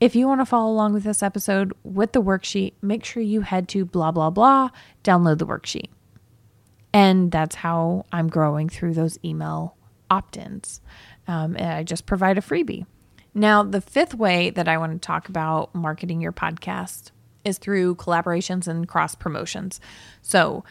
if 0.00 0.14
you 0.14 0.28
want 0.28 0.40
to 0.40 0.46
follow 0.46 0.70
along 0.70 0.92
with 0.92 1.04
this 1.04 1.22
episode 1.22 1.72
with 1.82 2.12
the 2.12 2.22
worksheet, 2.22 2.74
make 2.82 3.04
sure 3.04 3.22
you 3.22 3.40
head 3.40 3.68
to 3.70 3.84
blah, 3.84 4.12
blah, 4.12 4.30
blah, 4.30 4.70
download 5.02 5.38
the 5.38 5.46
worksheet. 5.46 5.90
And 6.92 7.30
that's 7.30 7.56
how 7.56 8.06
I'm 8.12 8.28
growing 8.28 8.68
through 8.68 8.94
those 8.94 9.18
email 9.24 9.76
opt 10.10 10.36
ins. 10.36 10.80
Um, 11.26 11.56
I 11.58 11.82
just 11.82 12.06
provide 12.06 12.38
a 12.38 12.40
freebie. 12.40 12.86
Now, 13.34 13.62
the 13.62 13.80
fifth 13.80 14.14
way 14.14 14.50
that 14.50 14.68
I 14.68 14.78
want 14.78 14.92
to 14.92 15.06
talk 15.06 15.28
about 15.28 15.74
marketing 15.74 16.20
your 16.20 16.32
podcast 16.32 17.10
is 17.44 17.58
through 17.58 17.94
collaborations 17.96 18.66
and 18.66 18.88
cross 18.88 19.14
promotions. 19.14 19.80
So, 20.22 20.64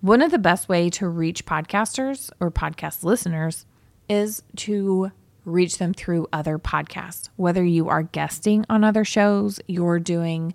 one 0.00 0.20
of 0.20 0.32
the 0.32 0.38
best 0.38 0.68
way 0.68 0.90
to 0.90 1.08
reach 1.08 1.46
podcasters 1.46 2.30
or 2.40 2.50
podcast 2.50 3.04
listeners 3.04 3.66
is 4.08 4.42
to 4.56 5.12
reach 5.44 5.78
them 5.78 5.94
through 5.94 6.28
other 6.32 6.58
podcasts. 6.58 7.28
Whether 7.36 7.64
you 7.64 7.88
are 7.88 8.02
guesting 8.02 8.64
on 8.68 8.84
other 8.84 9.04
shows, 9.04 9.60
you're 9.68 10.00
doing 10.00 10.54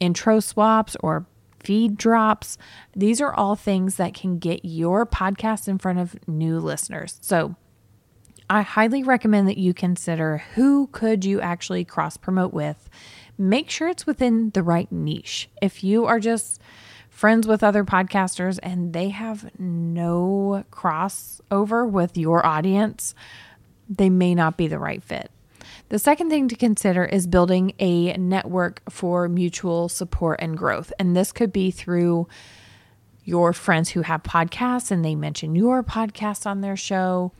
intro 0.00 0.40
swaps 0.40 0.96
or 1.00 1.26
feed 1.64 1.96
drops, 1.96 2.58
these 2.94 3.20
are 3.20 3.32
all 3.32 3.56
things 3.56 3.96
that 3.96 4.14
can 4.14 4.38
get 4.38 4.64
your 4.64 5.06
podcast 5.06 5.66
in 5.66 5.78
front 5.78 5.98
of 5.98 6.16
new 6.28 6.58
listeners. 6.60 7.18
So, 7.22 7.56
I 8.48 8.62
highly 8.62 9.02
recommend 9.02 9.48
that 9.48 9.58
you 9.58 9.72
consider 9.72 10.38
who 10.54 10.88
could 10.88 11.24
you 11.24 11.40
actually 11.40 11.84
cross 11.84 12.16
promote 12.16 12.52
with. 12.52 12.88
Make 13.38 13.70
sure 13.70 13.88
it's 13.88 14.06
within 14.06 14.50
the 14.50 14.62
right 14.62 14.90
niche. 14.92 15.48
If 15.62 15.82
you 15.82 16.04
are 16.04 16.20
just 16.20 16.60
friends 17.08 17.46
with 17.46 17.62
other 17.62 17.84
podcasters 17.84 18.58
and 18.62 18.92
they 18.92 19.08
have 19.08 19.50
no 19.58 20.64
crossover 20.70 21.88
with 21.88 22.16
your 22.18 22.44
audience, 22.44 23.14
they 23.88 24.10
may 24.10 24.34
not 24.34 24.56
be 24.56 24.66
the 24.66 24.78
right 24.78 25.02
fit. 25.02 25.30
The 25.88 25.98
second 25.98 26.30
thing 26.30 26.48
to 26.48 26.56
consider 26.56 27.04
is 27.04 27.26
building 27.26 27.72
a 27.78 28.16
network 28.16 28.82
for 28.90 29.28
mutual 29.28 29.88
support 29.88 30.40
and 30.42 30.56
growth. 30.56 30.92
And 30.98 31.16
this 31.16 31.32
could 31.32 31.52
be 31.52 31.70
through 31.70 32.28
your 33.24 33.52
friends 33.52 33.90
who 33.90 34.02
have 34.02 34.22
podcasts 34.22 34.90
and 34.90 35.04
they 35.04 35.14
mention 35.14 35.54
your 35.54 35.82
podcast 35.82 36.46
on 36.46 36.60
their 36.60 36.76
show. 36.76 37.32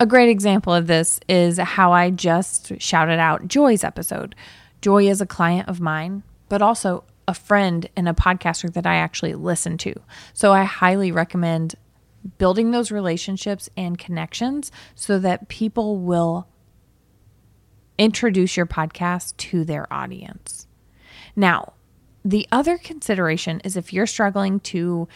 A 0.00 0.06
great 0.06 0.30
example 0.30 0.72
of 0.72 0.86
this 0.86 1.20
is 1.28 1.58
how 1.58 1.92
I 1.92 2.08
just 2.08 2.72
shouted 2.80 3.18
out 3.18 3.46
Joy's 3.46 3.84
episode. 3.84 4.34
Joy 4.80 5.06
is 5.06 5.20
a 5.20 5.26
client 5.26 5.68
of 5.68 5.78
mine, 5.78 6.22
but 6.48 6.62
also 6.62 7.04
a 7.28 7.34
friend 7.34 7.86
and 7.94 8.08
a 8.08 8.14
podcaster 8.14 8.72
that 8.72 8.86
I 8.86 8.94
actually 8.94 9.34
listen 9.34 9.76
to. 9.76 9.94
So 10.32 10.54
I 10.54 10.64
highly 10.64 11.12
recommend 11.12 11.74
building 12.38 12.70
those 12.70 12.90
relationships 12.90 13.68
and 13.76 13.98
connections 13.98 14.72
so 14.94 15.18
that 15.18 15.48
people 15.48 15.98
will 15.98 16.48
introduce 17.98 18.56
your 18.56 18.64
podcast 18.64 19.36
to 19.36 19.66
their 19.66 19.86
audience. 19.92 20.66
Now, 21.36 21.74
the 22.24 22.48
other 22.50 22.78
consideration 22.78 23.60
is 23.64 23.76
if 23.76 23.92
you're 23.92 24.06
struggling 24.06 24.60
to 24.60 25.08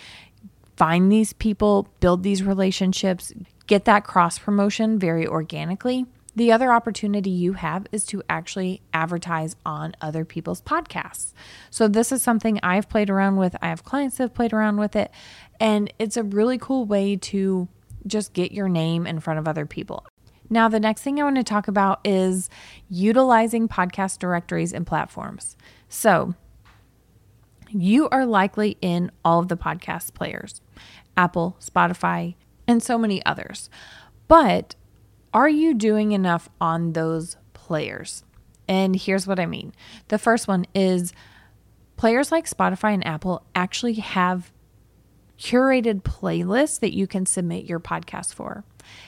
find 0.76 1.10
these 1.10 1.32
people, 1.32 1.88
build 2.00 2.22
these 2.22 2.42
relationships, 2.42 3.32
get 3.66 3.84
that 3.84 4.04
cross 4.04 4.38
promotion 4.38 4.98
very 4.98 5.26
organically, 5.26 6.06
the 6.36 6.50
other 6.50 6.72
opportunity 6.72 7.30
you 7.30 7.52
have 7.52 7.86
is 7.92 8.04
to 8.06 8.22
actually 8.28 8.82
advertise 8.92 9.54
on 9.64 9.94
other 10.00 10.24
people's 10.24 10.60
podcasts. 10.60 11.32
So, 11.70 11.86
this 11.86 12.10
is 12.10 12.22
something 12.22 12.58
I've 12.62 12.88
played 12.88 13.08
around 13.08 13.36
with. 13.36 13.54
I 13.62 13.68
have 13.68 13.84
clients 13.84 14.16
that 14.16 14.24
have 14.24 14.34
played 14.34 14.52
around 14.52 14.78
with 14.78 14.96
it, 14.96 15.12
and 15.60 15.92
it's 15.98 16.16
a 16.16 16.24
really 16.24 16.58
cool 16.58 16.86
way 16.86 17.16
to 17.16 17.68
just 18.06 18.32
get 18.32 18.52
your 18.52 18.68
name 18.68 19.06
in 19.06 19.20
front 19.20 19.38
of 19.38 19.46
other 19.46 19.64
people. 19.64 20.04
Now, 20.50 20.68
the 20.68 20.80
next 20.80 21.02
thing 21.02 21.20
I 21.20 21.24
want 21.24 21.36
to 21.36 21.44
talk 21.44 21.68
about 21.68 22.00
is 22.04 22.50
utilizing 22.90 23.68
podcast 23.68 24.18
directories 24.18 24.72
and 24.72 24.86
platforms. 24.86 25.56
So, 25.88 26.34
you 27.70 28.08
are 28.10 28.26
likely 28.26 28.76
in 28.80 29.10
all 29.24 29.40
of 29.40 29.48
the 29.48 29.56
podcast 29.56 30.14
players 30.14 30.60
Apple, 31.16 31.56
Spotify, 31.60 32.34
and 32.66 32.82
so 32.82 32.98
many 32.98 33.24
others. 33.24 33.70
But 34.28 34.74
are 35.32 35.48
you 35.48 35.74
doing 35.74 36.12
enough 36.12 36.48
on 36.60 36.92
those 36.92 37.36
players? 37.52 38.24
And 38.68 38.96
here's 38.96 39.26
what 39.26 39.38
I 39.38 39.46
mean 39.46 39.72
the 40.08 40.18
first 40.18 40.48
one 40.48 40.66
is 40.74 41.12
players 41.96 42.32
like 42.32 42.48
Spotify 42.48 42.94
and 42.94 43.06
Apple 43.06 43.44
actually 43.54 43.94
have 43.94 44.52
curated 45.38 46.02
playlists 46.02 46.80
that 46.80 46.94
you 46.94 47.06
can 47.06 47.26
submit 47.26 47.64
your 47.64 47.80
podcast 47.80 48.34
for. 48.34 48.64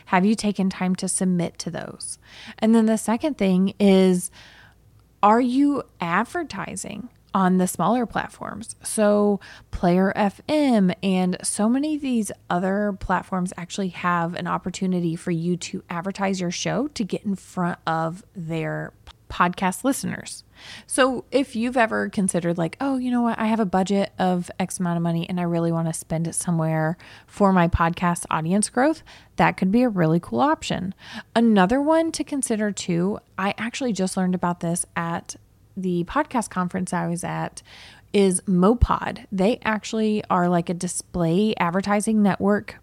Have 0.07 0.25
you 0.25 0.35
taken 0.35 0.71
time 0.71 0.95
to 0.97 1.09
submit 1.09 1.59
to 1.61 1.71
those? 1.71 2.19
And 2.59 2.75
then 2.75 2.87
the 2.87 2.99
second 2.99 3.39
thing 3.39 3.75
is, 3.79 4.31
are 5.23 5.41
you 5.41 5.83
advertising? 6.01 7.09
On 7.37 7.59
the 7.59 7.67
smaller 7.67 8.07
platforms. 8.07 8.77
So, 8.83 9.41
Player 9.71 10.11
FM 10.17 10.95
and 11.03 11.37
so 11.43 11.69
many 11.69 11.97
of 11.97 12.01
these 12.01 12.33
other 12.49 12.97
platforms 12.99 13.53
actually 13.59 13.89
have 13.89 14.35
an 14.37 14.47
opportunity 14.47 15.17
for 15.17 15.31
you 15.33 15.59
to 15.59 15.85
advertise 15.91 16.41
your 16.41 16.51
show 16.51 16.89
to 16.89 17.05
get 17.05 17.27
in 17.27 17.37
front 17.37 17.79
of 17.87 18.25
their 18.35 18.95
podcast 19.29 19.85
listeners. 19.85 20.45
So, 20.87 21.27
if 21.31 21.55
you've 21.55 21.77
ever 21.77 22.09
considered, 22.09 22.57
like, 22.57 22.79
oh, 22.81 22.97
you 22.97 23.11
know 23.11 23.21
what, 23.21 23.39
I 23.39 23.49
have 23.49 23.61
a 23.61 23.67
budget 23.67 24.15
of 24.19 24.51
X 24.59 24.81
amount 24.81 24.97
of 24.97 25.03
money 25.03 25.29
and 25.29 25.39
I 25.39 25.43
really 25.43 25.71
want 25.71 25.89
to 25.89 25.93
spend 25.93 26.27
it 26.27 26.35
somewhere 26.35 26.97
for 27.27 27.53
my 27.53 27.69
podcast 27.69 28.25
audience 28.31 28.71
growth, 28.71 29.03
that 29.37 29.59
could 29.59 29.71
be 29.71 29.83
a 29.83 29.91
really 29.91 30.21
cool 30.21 30.41
option. 30.41 30.95
Another 31.35 31.83
one 31.83 32.13
to 32.13 32.25
consider 32.25 32.73
too, 32.73 33.19
I 33.37 33.53
actually 33.59 33.93
just 33.93 34.17
learned 34.17 34.35
about 34.35 34.61
this 34.61 34.87
at 34.97 35.37
the 35.77 36.05
podcast 36.05 36.51
conference 36.51 36.93
I 36.93 37.07
was 37.07 37.25
at 37.25 37.63
is 38.13 38.41
Mowpod. 38.43 39.27
They 39.31 39.61
actually 39.63 40.25
are 40.31 40.49
like 40.49 40.69
a 40.69 40.75
display 40.75 41.55
advertising 41.59 42.23
network 42.23 42.77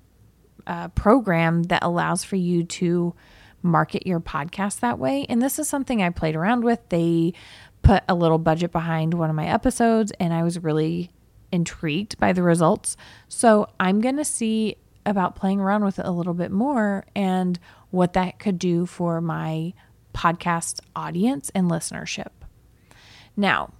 uh, 0.67 0.89
program 0.89 1.63
that 1.63 1.83
allows 1.83 2.23
for 2.23 2.35
you 2.35 2.63
to 2.63 3.15
market 3.61 4.05
your 4.05 4.19
podcast 4.19 4.81
that 4.81 4.99
way. 4.99 5.25
And 5.29 5.41
this 5.41 5.57
is 5.57 5.67
something 5.67 6.01
I 6.03 6.09
played 6.09 6.35
around 6.35 6.63
with. 6.63 6.79
They 6.89 7.33
put 7.81 8.03
a 8.07 8.15
little 8.15 8.37
budget 8.37 8.71
behind 8.71 9.13
one 9.13 9.29
of 9.29 9.35
my 9.35 9.47
episodes, 9.47 10.11
and 10.19 10.33
I 10.33 10.43
was 10.43 10.59
really 10.59 11.11
intrigued 11.51 12.17
by 12.17 12.33
the 12.33 12.43
results. 12.43 12.97
So 13.27 13.67
I'm 13.79 14.01
going 14.01 14.17
to 14.17 14.25
see 14.25 14.77
about 15.05 15.35
playing 15.35 15.59
around 15.59 15.83
with 15.83 15.99
it 15.99 16.05
a 16.05 16.11
little 16.11 16.33
bit 16.33 16.51
more 16.51 17.05
and 17.15 17.59
what 17.91 18.13
that 18.13 18.39
could 18.39 18.57
do 18.57 18.85
for 18.85 19.19
my 19.21 19.73
podcast 20.13 20.79
audience 20.95 21.51
and 21.53 21.69
listenership. 21.69 22.29
Now, 23.35 23.73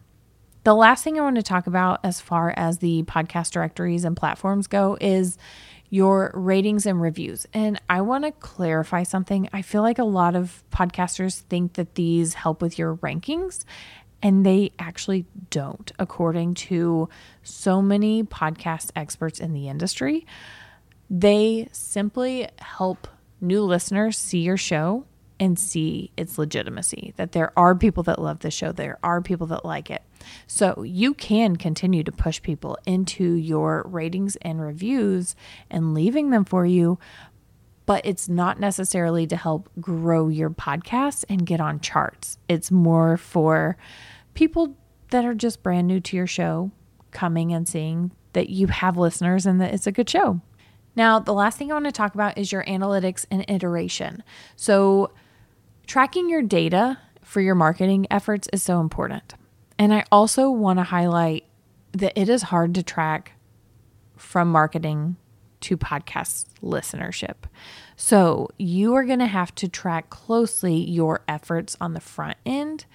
the 0.63 0.73
last 0.73 1.03
thing 1.03 1.19
I 1.19 1.23
want 1.23 1.35
to 1.35 1.43
talk 1.43 1.67
about 1.67 1.99
as 2.03 2.21
far 2.21 2.53
as 2.55 2.77
the 2.77 3.03
podcast 3.03 3.51
directories 3.51 4.05
and 4.05 4.15
platforms 4.15 4.67
go 4.67 4.97
is 5.01 5.37
your 5.89 6.31
ratings 6.33 6.85
and 6.85 7.01
reviews. 7.01 7.45
And 7.53 7.79
I 7.89 8.01
want 8.01 8.23
to 8.23 8.31
clarify 8.31 9.03
something. 9.03 9.49
I 9.53 9.61
feel 9.61 9.81
like 9.81 9.99
a 9.99 10.03
lot 10.05 10.35
of 10.35 10.63
podcasters 10.71 11.41
think 11.41 11.73
that 11.73 11.95
these 11.95 12.33
help 12.33 12.61
with 12.61 12.79
your 12.79 12.95
rankings, 12.97 13.65
and 14.21 14.45
they 14.45 14.71
actually 14.79 15.25
don't, 15.49 15.91
according 15.99 16.53
to 16.55 17.09
so 17.43 17.81
many 17.81 18.23
podcast 18.23 18.89
experts 18.95 19.39
in 19.39 19.53
the 19.53 19.67
industry. 19.67 20.25
They 21.09 21.67
simply 21.73 22.47
help 22.57 23.07
new 23.41 23.61
listeners 23.63 24.17
see 24.17 24.39
your 24.39 24.57
show 24.57 25.05
and 25.43 25.59
see 25.59 26.09
its 26.15 26.37
legitimacy 26.37 27.13
that 27.17 27.33
there 27.33 27.51
are 27.59 27.75
people 27.75 28.01
that 28.03 28.17
love 28.17 28.39
the 28.39 28.49
show, 28.49 28.71
there 28.71 28.97
are 29.03 29.21
people 29.21 29.45
that 29.45 29.65
like 29.65 29.91
it. 29.91 30.01
So 30.47 30.83
you 30.83 31.13
can 31.13 31.57
continue 31.57 32.01
to 32.05 32.13
push 32.13 32.41
people 32.41 32.77
into 32.85 33.33
your 33.33 33.83
ratings 33.85 34.37
and 34.37 34.61
reviews 34.61 35.35
and 35.69 35.93
leaving 35.93 36.29
them 36.29 36.45
for 36.45 36.65
you, 36.65 36.97
but 37.85 38.05
it's 38.05 38.29
not 38.29 38.57
necessarily 38.57 39.27
to 39.27 39.35
help 39.35 39.69
grow 39.81 40.29
your 40.29 40.49
podcast 40.49 41.25
and 41.27 41.45
get 41.45 41.59
on 41.59 41.81
charts. 41.81 42.37
It's 42.47 42.71
more 42.71 43.17
for 43.17 43.75
people 44.35 44.77
that 45.09 45.25
are 45.25 45.33
just 45.33 45.61
brand 45.61 45.87
new 45.87 45.99
to 45.99 46.15
your 46.15 46.25
show 46.25 46.71
coming 47.11 47.51
and 47.51 47.67
seeing 47.67 48.11
that 48.31 48.49
you 48.49 48.67
have 48.67 48.95
listeners 48.95 49.45
and 49.45 49.59
that 49.59 49.73
it's 49.73 49.87
a 49.87 49.91
good 49.91 50.09
show. 50.09 50.39
Now, 50.95 51.19
the 51.19 51.33
last 51.33 51.57
thing 51.57 51.69
I 51.69 51.73
want 51.73 51.85
to 51.85 51.91
talk 51.91 52.13
about 52.13 52.37
is 52.37 52.53
your 52.53 52.63
analytics 52.63 53.25
and 53.29 53.43
iteration. 53.49 54.23
So, 54.55 55.11
Tracking 55.87 56.29
your 56.29 56.41
data 56.41 56.99
for 57.21 57.41
your 57.41 57.55
marketing 57.55 58.07
efforts 58.09 58.47
is 58.53 58.63
so 58.63 58.79
important. 58.79 59.33
And 59.77 59.93
I 59.93 60.05
also 60.11 60.49
want 60.49 60.79
to 60.79 60.83
highlight 60.83 61.45
that 61.93 62.19
it 62.19 62.29
is 62.29 62.43
hard 62.43 62.75
to 62.75 62.83
track 62.83 63.33
from 64.15 64.49
marketing 64.49 65.17
to 65.61 65.77
podcast 65.77 66.45
listenership. 66.61 67.35
So 67.95 68.49
you 68.57 68.93
are 68.95 69.03
going 69.03 69.19
to 69.19 69.27
have 69.27 69.55
to 69.55 69.67
track 69.67 70.09
closely 70.09 70.75
your 70.75 71.21
efforts 71.27 71.77
on 71.79 71.93
the 71.93 72.01
front 72.01 72.37
end 72.45 72.85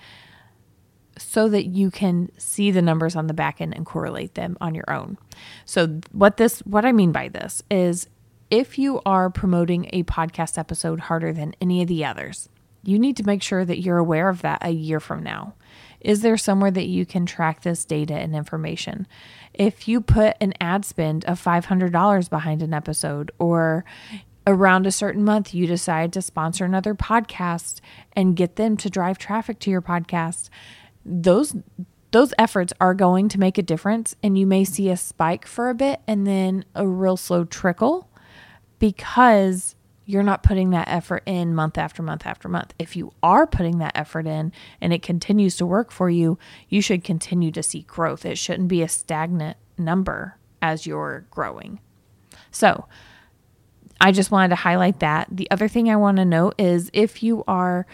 so 1.16 1.48
that 1.48 1.66
you 1.66 1.90
can 1.90 2.30
see 2.38 2.70
the 2.70 2.82
numbers 2.82 3.16
on 3.16 3.26
the 3.26 3.34
back 3.34 3.60
end 3.60 3.74
and 3.74 3.84
correlate 3.84 4.34
them 4.34 4.56
on 4.60 4.74
your 4.74 4.88
own. 4.88 5.18
So 5.64 6.00
what 6.12 6.36
this 6.36 6.60
what 6.60 6.84
I 6.84 6.92
mean 6.92 7.12
by 7.12 7.28
this 7.28 7.62
is 7.70 8.08
if 8.50 8.78
you 8.78 9.00
are 9.04 9.28
promoting 9.28 9.88
a 9.92 10.04
podcast 10.04 10.58
episode 10.58 11.00
harder 11.00 11.32
than 11.32 11.54
any 11.60 11.82
of 11.82 11.88
the 11.88 12.04
others, 12.04 12.48
you 12.82 12.98
need 12.98 13.16
to 13.16 13.26
make 13.26 13.42
sure 13.42 13.64
that 13.64 13.80
you're 13.80 13.98
aware 13.98 14.28
of 14.28 14.42
that 14.42 14.58
a 14.62 14.70
year 14.70 15.00
from 15.00 15.22
now. 15.22 15.54
Is 16.00 16.22
there 16.22 16.36
somewhere 16.36 16.70
that 16.70 16.86
you 16.86 17.04
can 17.04 17.26
track 17.26 17.62
this 17.62 17.84
data 17.84 18.14
and 18.14 18.34
information? 18.34 19.06
If 19.52 19.88
you 19.88 20.00
put 20.00 20.36
an 20.40 20.54
ad 20.60 20.84
spend 20.84 21.24
of 21.24 21.42
$500 21.42 22.30
behind 22.30 22.62
an 22.62 22.72
episode 22.72 23.32
or 23.38 23.84
around 24.46 24.86
a 24.86 24.92
certain 24.92 25.24
month 25.24 25.52
you 25.52 25.66
decide 25.66 26.12
to 26.12 26.22
sponsor 26.22 26.64
another 26.64 26.94
podcast 26.94 27.80
and 28.14 28.36
get 28.36 28.56
them 28.56 28.76
to 28.78 28.88
drive 28.88 29.18
traffic 29.18 29.58
to 29.60 29.70
your 29.70 29.82
podcast, 29.82 30.48
those 31.04 31.54
those 32.10 32.32
efforts 32.38 32.72
are 32.80 32.94
going 32.94 33.28
to 33.28 33.38
make 33.38 33.58
a 33.58 33.62
difference 33.62 34.16
and 34.22 34.38
you 34.38 34.46
may 34.46 34.64
see 34.64 34.88
a 34.88 34.96
spike 34.96 35.46
for 35.46 35.68
a 35.68 35.74
bit 35.74 36.00
and 36.06 36.26
then 36.26 36.64
a 36.74 36.86
real 36.86 37.18
slow 37.18 37.44
trickle 37.44 38.08
because 38.78 39.74
you're 40.08 40.22
not 40.22 40.42
putting 40.42 40.70
that 40.70 40.88
effort 40.88 41.22
in 41.26 41.54
month 41.54 41.76
after 41.76 42.02
month 42.02 42.24
after 42.24 42.48
month. 42.48 42.72
If 42.78 42.96
you 42.96 43.12
are 43.22 43.46
putting 43.46 43.76
that 43.78 43.92
effort 43.94 44.26
in 44.26 44.52
and 44.80 44.90
it 44.90 45.02
continues 45.02 45.56
to 45.58 45.66
work 45.66 45.90
for 45.92 46.08
you, 46.08 46.38
you 46.70 46.80
should 46.80 47.04
continue 47.04 47.50
to 47.52 47.62
see 47.62 47.82
growth. 47.82 48.24
It 48.24 48.38
shouldn't 48.38 48.68
be 48.68 48.80
a 48.80 48.88
stagnant 48.88 49.58
number 49.76 50.38
as 50.62 50.86
you're 50.86 51.26
growing. 51.30 51.80
So, 52.50 52.88
I 54.00 54.12
just 54.12 54.30
wanted 54.30 54.48
to 54.48 54.54
highlight 54.54 55.00
that. 55.00 55.28
The 55.30 55.50
other 55.50 55.68
thing 55.68 55.90
I 55.90 55.96
want 55.96 56.16
to 56.16 56.24
note 56.24 56.54
is 56.56 56.88
if 56.94 57.22
you 57.22 57.44
are 57.46 57.86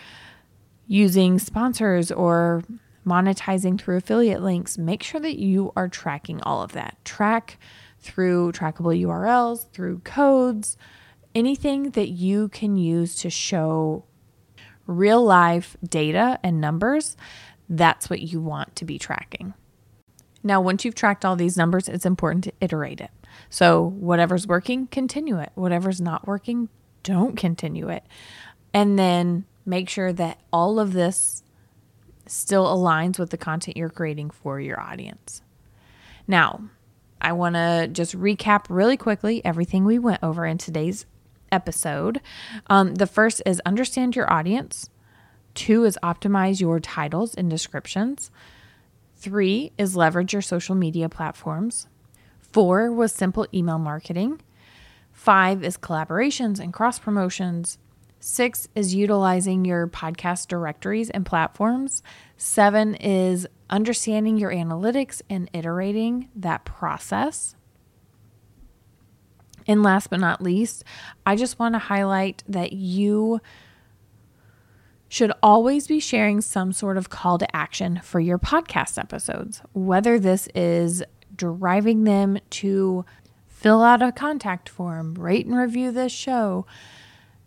using 0.86 1.40
sponsors 1.40 2.12
or 2.12 2.62
monetizing 3.04 3.76
through 3.76 3.96
affiliate 3.96 4.40
links, 4.40 4.78
make 4.78 5.02
sure 5.02 5.20
that 5.20 5.40
you 5.40 5.72
are 5.74 5.88
tracking 5.88 6.40
all 6.42 6.62
of 6.62 6.72
that. 6.72 6.96
Track 7.04 7.58
through 7.98 8.52
trackable 8.52 8.96
URLs, 9.02 9.68
through 9.72 9.98
codes, 10.00 10.76
anything 11.34 11.90
that 11.90 12.08
you 12.08 12.48
can 12.48 12.76
use 12.76 13.16
to 13.16 13.30
show 13.30 14.04
real 14.86 15.24
life 15.24 15.76
data 15.86 16.38
and 16.42 16.60
numbers, 16.60 17.16
that's 17.68 18.10
what 18.10 18.20
you 18.20 18.40
want 18.40 18.76
to 18.76 18.84
be 18.84 18.98
tracking. 18.98 19.54
Now, 20.42 20.60
once 20.60 20.84
you've 20.84 20.94
tracked 20.94 21.24
all 21.24 21.36
these 21.36 21.56
numbers, 21.56 21.88
it's 21.88 22.04
important 22.04 22.44
to 22.44 22.52
iterate 22.60 23.00
it. 23.00 23.10
So, 23.48 23.82
whatever's 23.82 24.46
working, 24.46 24.86
continue 24.88 25.38
it. 25.38 25.50
Whatever's 25.54 26.00
not 26.00 26.26
working, 26.26 26.68
don't 27.02 27.36
continue 27.36 27.88
it. 27.88 28.04
And 28.74 28.98
then 28.98 29.46
make 29.64 29.88
sure 29.88 30.12
that 30.12 30.40
all 30.52 30.78
of 30.78 30.92
this 30.92 31.42
still 32.26 32.66
aligns 32.66 33.18
with 33.18 33.30
the 33.30 33.38
content 33.38 33.76
you're 33.76 33.88
creating 33.88 34.30
for 34.30 34.60
your 34.60 34.80
audience. 34.80 35.42
Now, 36.26 36.68
I 37.20 37.32
want 37.32 37.54
to 37.54 37.88
just 37.90 38.18
recap 38.18 38.66
really 38.68 38.96
quickly 38.96 39.42
everything 39.44 39.84
we 39.84 39.98
went 39.98 40.22
over 40.22 40.44
in 40.44 40.58
today's 40.58 41.06
episode. 41.54 42.20
Um, 42.66 42.96
the 42.96 43.06
first 43.06 43.40
is 43.46 43.62
understand 43.64 44.16
your 44.16 44.30
audience. 44.30 44.90
Two 45.54 45.84
is 45.84 45.98
optimize 46.02 46.60
your 46.60 46.80
titles 46.80 47.34
and 47.34 47.48
descriptions. 47.48 48.30
Three 49.16 49.72
is 49.78 49.96
leverage 49.96 50.32
your 50.32 50.42
social 50.42 50.74
media 50.74 51.08
platforms. 51.08 51.86
Four 52.40 52.92
was 52.92 53.12
simple 53.12 53.46
email 53.54 53.78
marketing. 53.78 54.40
Five 55.12 55.62
is 55.64 55.78
collaborations 55.78 56.58
and 56.58 56.72
cross 56.72 56.98
promotions. 56.98 57.78
Six 58.18 58.68
is 58.74 58.94
utilizing 58.94 59.64
your 59.64 59.86
podcast 59.86 60.48
directories 60.48 61.10
and 61.10 61.24
platforms. 61.24 62.02
Seven 62.36 62.94
is 62.96 63.46
understanding 63.70 64.38
your 64.38 64.50
analytics 64.50 65.22
and 65.30 65.48
iterating 65.52 66.30
that 66.34 66.64
process. 66.64 67.54
And 69.66 69.82
last 69.82 70.10
but 70.10 70.20
not 70.20 70.42
least, 70.42 70.84
I 71.24 71.36
just 71.36 71.58
want 71.58 71.74
to 71.74 71.78
highlight 71.78 72.42
that 72.48 72.72
you 72.72 73.40
should 75.08 75.32
always 75.42 75.86
be 75.86 76.00
sharing 76.00 76.40
some 76.40 76.72
sort 76.72 76.96
of 76.96 77.08
call 77.08 77.38
to 77.38 77.56
action 77.56 78.00
for 78.02 78.20
your 78.20 78.38
podcast 78.38 78.98
episodes, 78.98 79.62
whether 79.72 80.18
this 80.18 80.48
is 80.54 81.02
driving 81.36 82.04
them 82.04 82.38
to 82.50 83.04
fill 83.46 83.82
out 83.82 84.02
a 84.02 84.12
contact 84.12 84.68
form, 84.68 85.14
rate 85.14 85.46
and 85.46 85.56
review 85.56 85.90
this 85.92 86.12
show, 86.12 86.66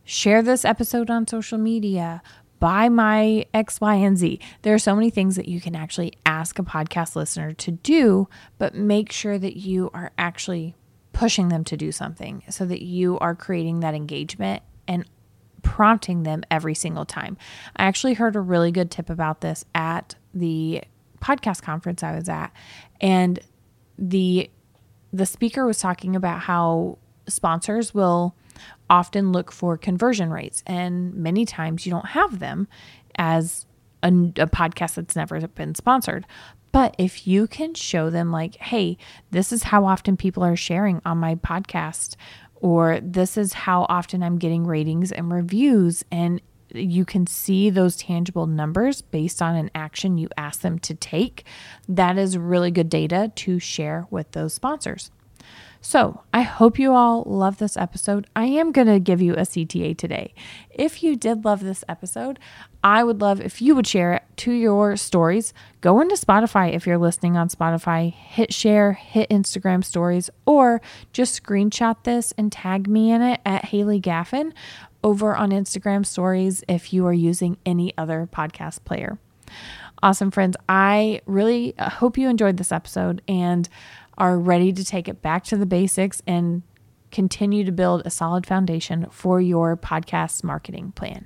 share 0.04 0.42
this 0.42 0.64
episode 0.66 1.10
on 1.10 1.28
social 1.28 1.58
media, 1.58 2.22
buy 2.60 2.90
my 2.90 3.46
X, 3.54 3.82
Y, 3.82 3.96
and 3.96 4.18
Z. 4.18 4.40
There 4.62 4.74
are 4.74 4.80
so 4.80 4.96
many 4.96 5.10
things 5.10 5.36
that 5.36 5.48
you 5.48 5.62
can 5.62 5.76
actually 5.76 6.14
ask 6.26 6.58
a 6.58 6.64
podcast 6.64 7.16
listener 7.16 7.54
to 7.54 7.72
do, 7.72 8.28
but 8.58 8.74
make 8.76 9.12
sure 9.12 9.38
that 9.38 9.58
you 9.58 9.92
are 9.94 10.12
actually 10.18 10.74
pushing 11.18 11.50
them 11.50 11.64
to 11.64 11.76
do 11.76 11.92
something 11.92 12.44
so 12.48 12.64
that 12.64 12.84
you 12.84 13.18
are 13.20 13.34
creating 13.34 13.80
that 13.80 13.96
engagement 13.96 14.62
and 14.88 15.04
prompting 15.64 16.22
them 16.22 16.44
every 16.52 16.76
single 16.76 17.06
time. 17.06 17.36
I 17.76 17.86
actually 17.86 18.14
heard 18.14 18.36
a 18.36 18.40
really 18.40 18.72
good 18.72 18.92
tip 18.92 19.10
about 19.10 19.42
this 19.42 19.66
at 19.74 20.14
the 20.36 20.84
podcast 21.20 21.64
conference 21.64 22.04
I 22.04 22.16
was 22.16 22.30
at 22.30 22.52
and 23.02 23.40
the 23.98 24.52
the 25.12 25.26
speaker 25.26 25.66
was 25.66 25.80
talking 25.80 26.16
about 26.16 26.42
how 26.42 27.00
sponsors 27.28 27.96
will 27.96 28.36
often 28.88 29.32
look 29.32 29.52
for 29.52 29.76
conversion 29.76 30.30
rates, 30.30 30.62
and 30.68 31.16
many 31.16 31.46
times 31.46 31.86
you 31.86 31.92
don't 31.92 32.08
have 32.08 32.38
them 32.38 32.68
as 33.16 33.66
a, 34.04 34.08
a, 34.08 34.48
podcast 34.48 34.96
that's 34.96 35.16
never 35.16 35.48
been 35.48 35.74
sponsored. 35.74 36.26
But 36.78 36.94
if 37.00 37.26
you 37.26 37.48
can 37.48 37.74
show 37.74 38.12
them, 38.12 38.32
like, 38.32 38.56
hey, 38.58 39.00
this 39.32 39.52
is 39.52 39.64
how 39.64 39.88
often 39.88 40.16
people 40.16 40.44
are 40.44 40.56
sharing 40.56 41.02
on 41.04 41.18
my 41.18 41.34
podcast, 41.34 42.16
or 42.54 43.00
this 43.02 43.36
is 43.36 43.52
how 43.54 43.88
often 43.90 44.22
I'm 44.22 44.38
getting 44.38 44.64
ratings 44.64 45.12
and 45.12 45.34
reviews, 45.34 46.06
and 46.12 46.40
you 46.72 47.04
can 47.04 47.26
see 47.26 47.72
those 47.72 47.98
tangible 47.98 48.46
numbers 48.46 49.02
based 49.02 49.42
on 49.42 49.56
an 49.56 49.72
action 49.74 50.20
you 50.20 50.30
ask 50.38 50.62
them 50.62 50.78
to 50.78 50.94
take, 50.94 51.46
that 51.90 52.16
is 52.20 52.38
really 52.38 52.70
good 52.70 52.90
data 52.90 53.32
to 53.38 53.58
share 53.58 54.06
with 54.12 54.34
those 54.34 54.54
sponsors. 54.54 55.10
So, 55.90 56.22
I 56.34 56.42
hope 56.42 56.78
you 56.78 56.92
all 56.92 57.24
love 57.24 57.60
this 57.60 57.78
episode. 57.78 58.28
I 58.36 58.44
am 58.44 58.74
going 58.74 58.90
to 58.90 59.00
give 59.00 59.22
you 59.22 59.36
a 59.36 59.44
CTA 59.44 59.98
today. 59.98 60.34
If 60.70 61.02
you 61.02 61.16
did 61.16 61.46
love 61.46 61.62
this 61.62 61.86
episode, 61.88 62.40
I 62.84 63.06
would 63.06 63.22
love 63.22 63.40
if 63.40 63.62
you 63.62 63.74
would 63.74 63.88
share 63.88 64.16
it 64.16 64.24
to 64.36 64.52
your 64.52 64.98
stories. 64.98 65.54
Go 65.80 66.02
into 66.02 66.16
Spotify 66.16 66.74
if 66.74 66.86
you're 66.86 66.98
listening 66.98 67.38
on 67.38 67.48
Spotify, 67.48 68.12
hit 68.14 68.54
share, 68.54 68.92
hit 68.92 69.30
Instagram 69.30 69.82
stories, 69.82 70.30
or 70.46 70.82
just 71.14 71.42
screenshot 71.42 72.04
this 72.04 72.34
and 72.38 72.52
tag 72.52 72.90
me 72.90 73.10
in 73.10 73.22
it 73.22 73.40
at 73.46 73.64
Haylee 73.68 74.02
Gaffin 74.02 74.52
over 75.06 75.38
on 75.38 75.52
Instagram 75.52 76.06
stories 76.06 76.66
if 76.68 76.92
you 76.92 77.08
are 77.08 77.14
using 77.14 77.56
any 77.66 77.94
other 77.98 78.28
podcast 78.30 78.84
player. 78.84 79.20
Awesome, 80.04 80.32
friends. 80.32 80.58
I 80.68 81.22
really 81.26 81.76
uh, 81.80 81.90
hope 81.90 82.18
you 82.18 82.28
enjoyed 82.30 82.58
this 82.58 82.74
episode 82.74 83.22
and 83.28 83.70
are 84.18 84.38
ready 84.38 84.74
to 84.74 84.84
take 84.84 85.08
it 85.08 85.22
back 85.22 85.44
to 85.46 85.58
the 85.58 85.66
basics 85.66 86.22
and 86.26 86.64
continue 87.12 87.64
to 87.64 87.72
build 87.72 88.02
a 88.06 88.10
solid 88.10 88.46
foundation 88.46 89.08
for 89.12 89.40
your 89.40 89.78
podcast 89.78 90.44
marketing 90.44 90.92
plan. 90.96 91.26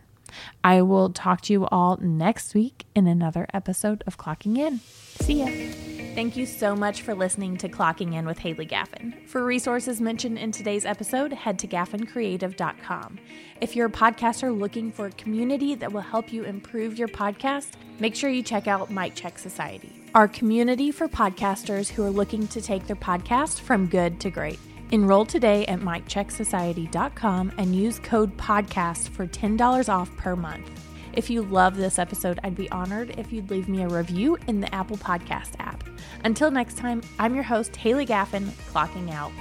I 0.63 0.81
will 0.81 1.09
talk 1.09 1.41
to 1.41 1.53
you 1.53 1.65
all 1.67 1.97
next 1.97 2.53
week 2.53 2.85
in 2.95 3.07
another 3.07 3.47
episode 3.53 4.03
of 4.07 4.17
Clocking 4.17 4.57
In. 4.57 4.79
See 5.19 5.43
ya. 5.43 5.90
Thank 6.13 6.35
you 6.35 6.45
so 6.45 6.75
much 6.75 7.03
for 7.03 7.15
listening 7.15 7.55
to 7.57 7.69
Clocking 7.69 8.15
In 8.15 8.25
with 8.25 8.37
Haylee 8.39 8.69
Gaffin. 8.69 9.25
For 9.27 9.45
resources 9.45 10.01
mentioned 10.01 10.37
in 10.37 10.51
today's 10.51 10.83
episode, 10.85 11.31
head 11.31 11.57
to 11.59 11.67
gaffincreative.com. 11.67 13.17
If 13.61 13.77
you're 13.77 13.87
a 13.87 13.91
podcaster 13.91 14.55
looking 14.55 14.91
for 14.91 15.05
a 15.05 15.11
community 15.11 15.73
that 15.75 15.93
will 15.93 16.01
help 16.01 16.33
you 16.33 16.43
improve 16.43 16.99
your 16.99 17.07
podcast, 17.07 17.71
make 17.99 18.13
sure 18.13 18.29
you 18.29 18.43
check 18.43 18.67
out 18.67 18.91
Mic 18.91 19.15
Check 19.15 19.39
Society, 19.39 20.03
our 20.13 20.27
community 20.27 20.91
for 20.91 21.07
podcasters 21.07 21.89
who 21.89 22.03
are 22.03 22.09
looking 22.11 22.45
to 22.49 22.61
take 22.61 22.87
their 22.87 22.97
podcast 22.97 23.61
from 23.61 23.87
good 23.87 24.19
to 24.19 24.29
great. 24.29 24.59
Enroll 24.91 25.23
today 25.23 25.65
at 25.67 25.79
micchecksociety.com 25.79 27.53
and 27.57 27.73
use 27.73 27.99
code 27.99 28.35
PODCAST 28.35 29.07
for 29.07 29.25
$10 29.27 29.87
off 29.87 30.13
per 30.17 30.35
month. 30.35 30.90
If 31.13 31.29
you 31.29 31.41
love 31.41 31.75
this 31.75 31.99
episode, 31.99 32.39
I'd 32.43 32.55
be 32.55 32.69
honored 32.71 33.11
if 33.17 33.33
you'd 33.33 33.49
leave 33.49 33.67
me 33.67 33.83
a 33.83 33.87
review 33.87 34.37
in 34.47 34.61
the 34.61 34.73
Apple 34.73 34.97
Podcast 34.97 35.51
app. 35.59 35.83
Until 36.23 36.51
next 36.51 36.77
time, 36.77 37.01
I'm 37.19 37.35
your 37.35 37.43
host, 37.43 37.73
Haylee 37.73 38.07
Gaffin, 38.07 38.47
clocking 38.71 39.11
out. 39.11 39.31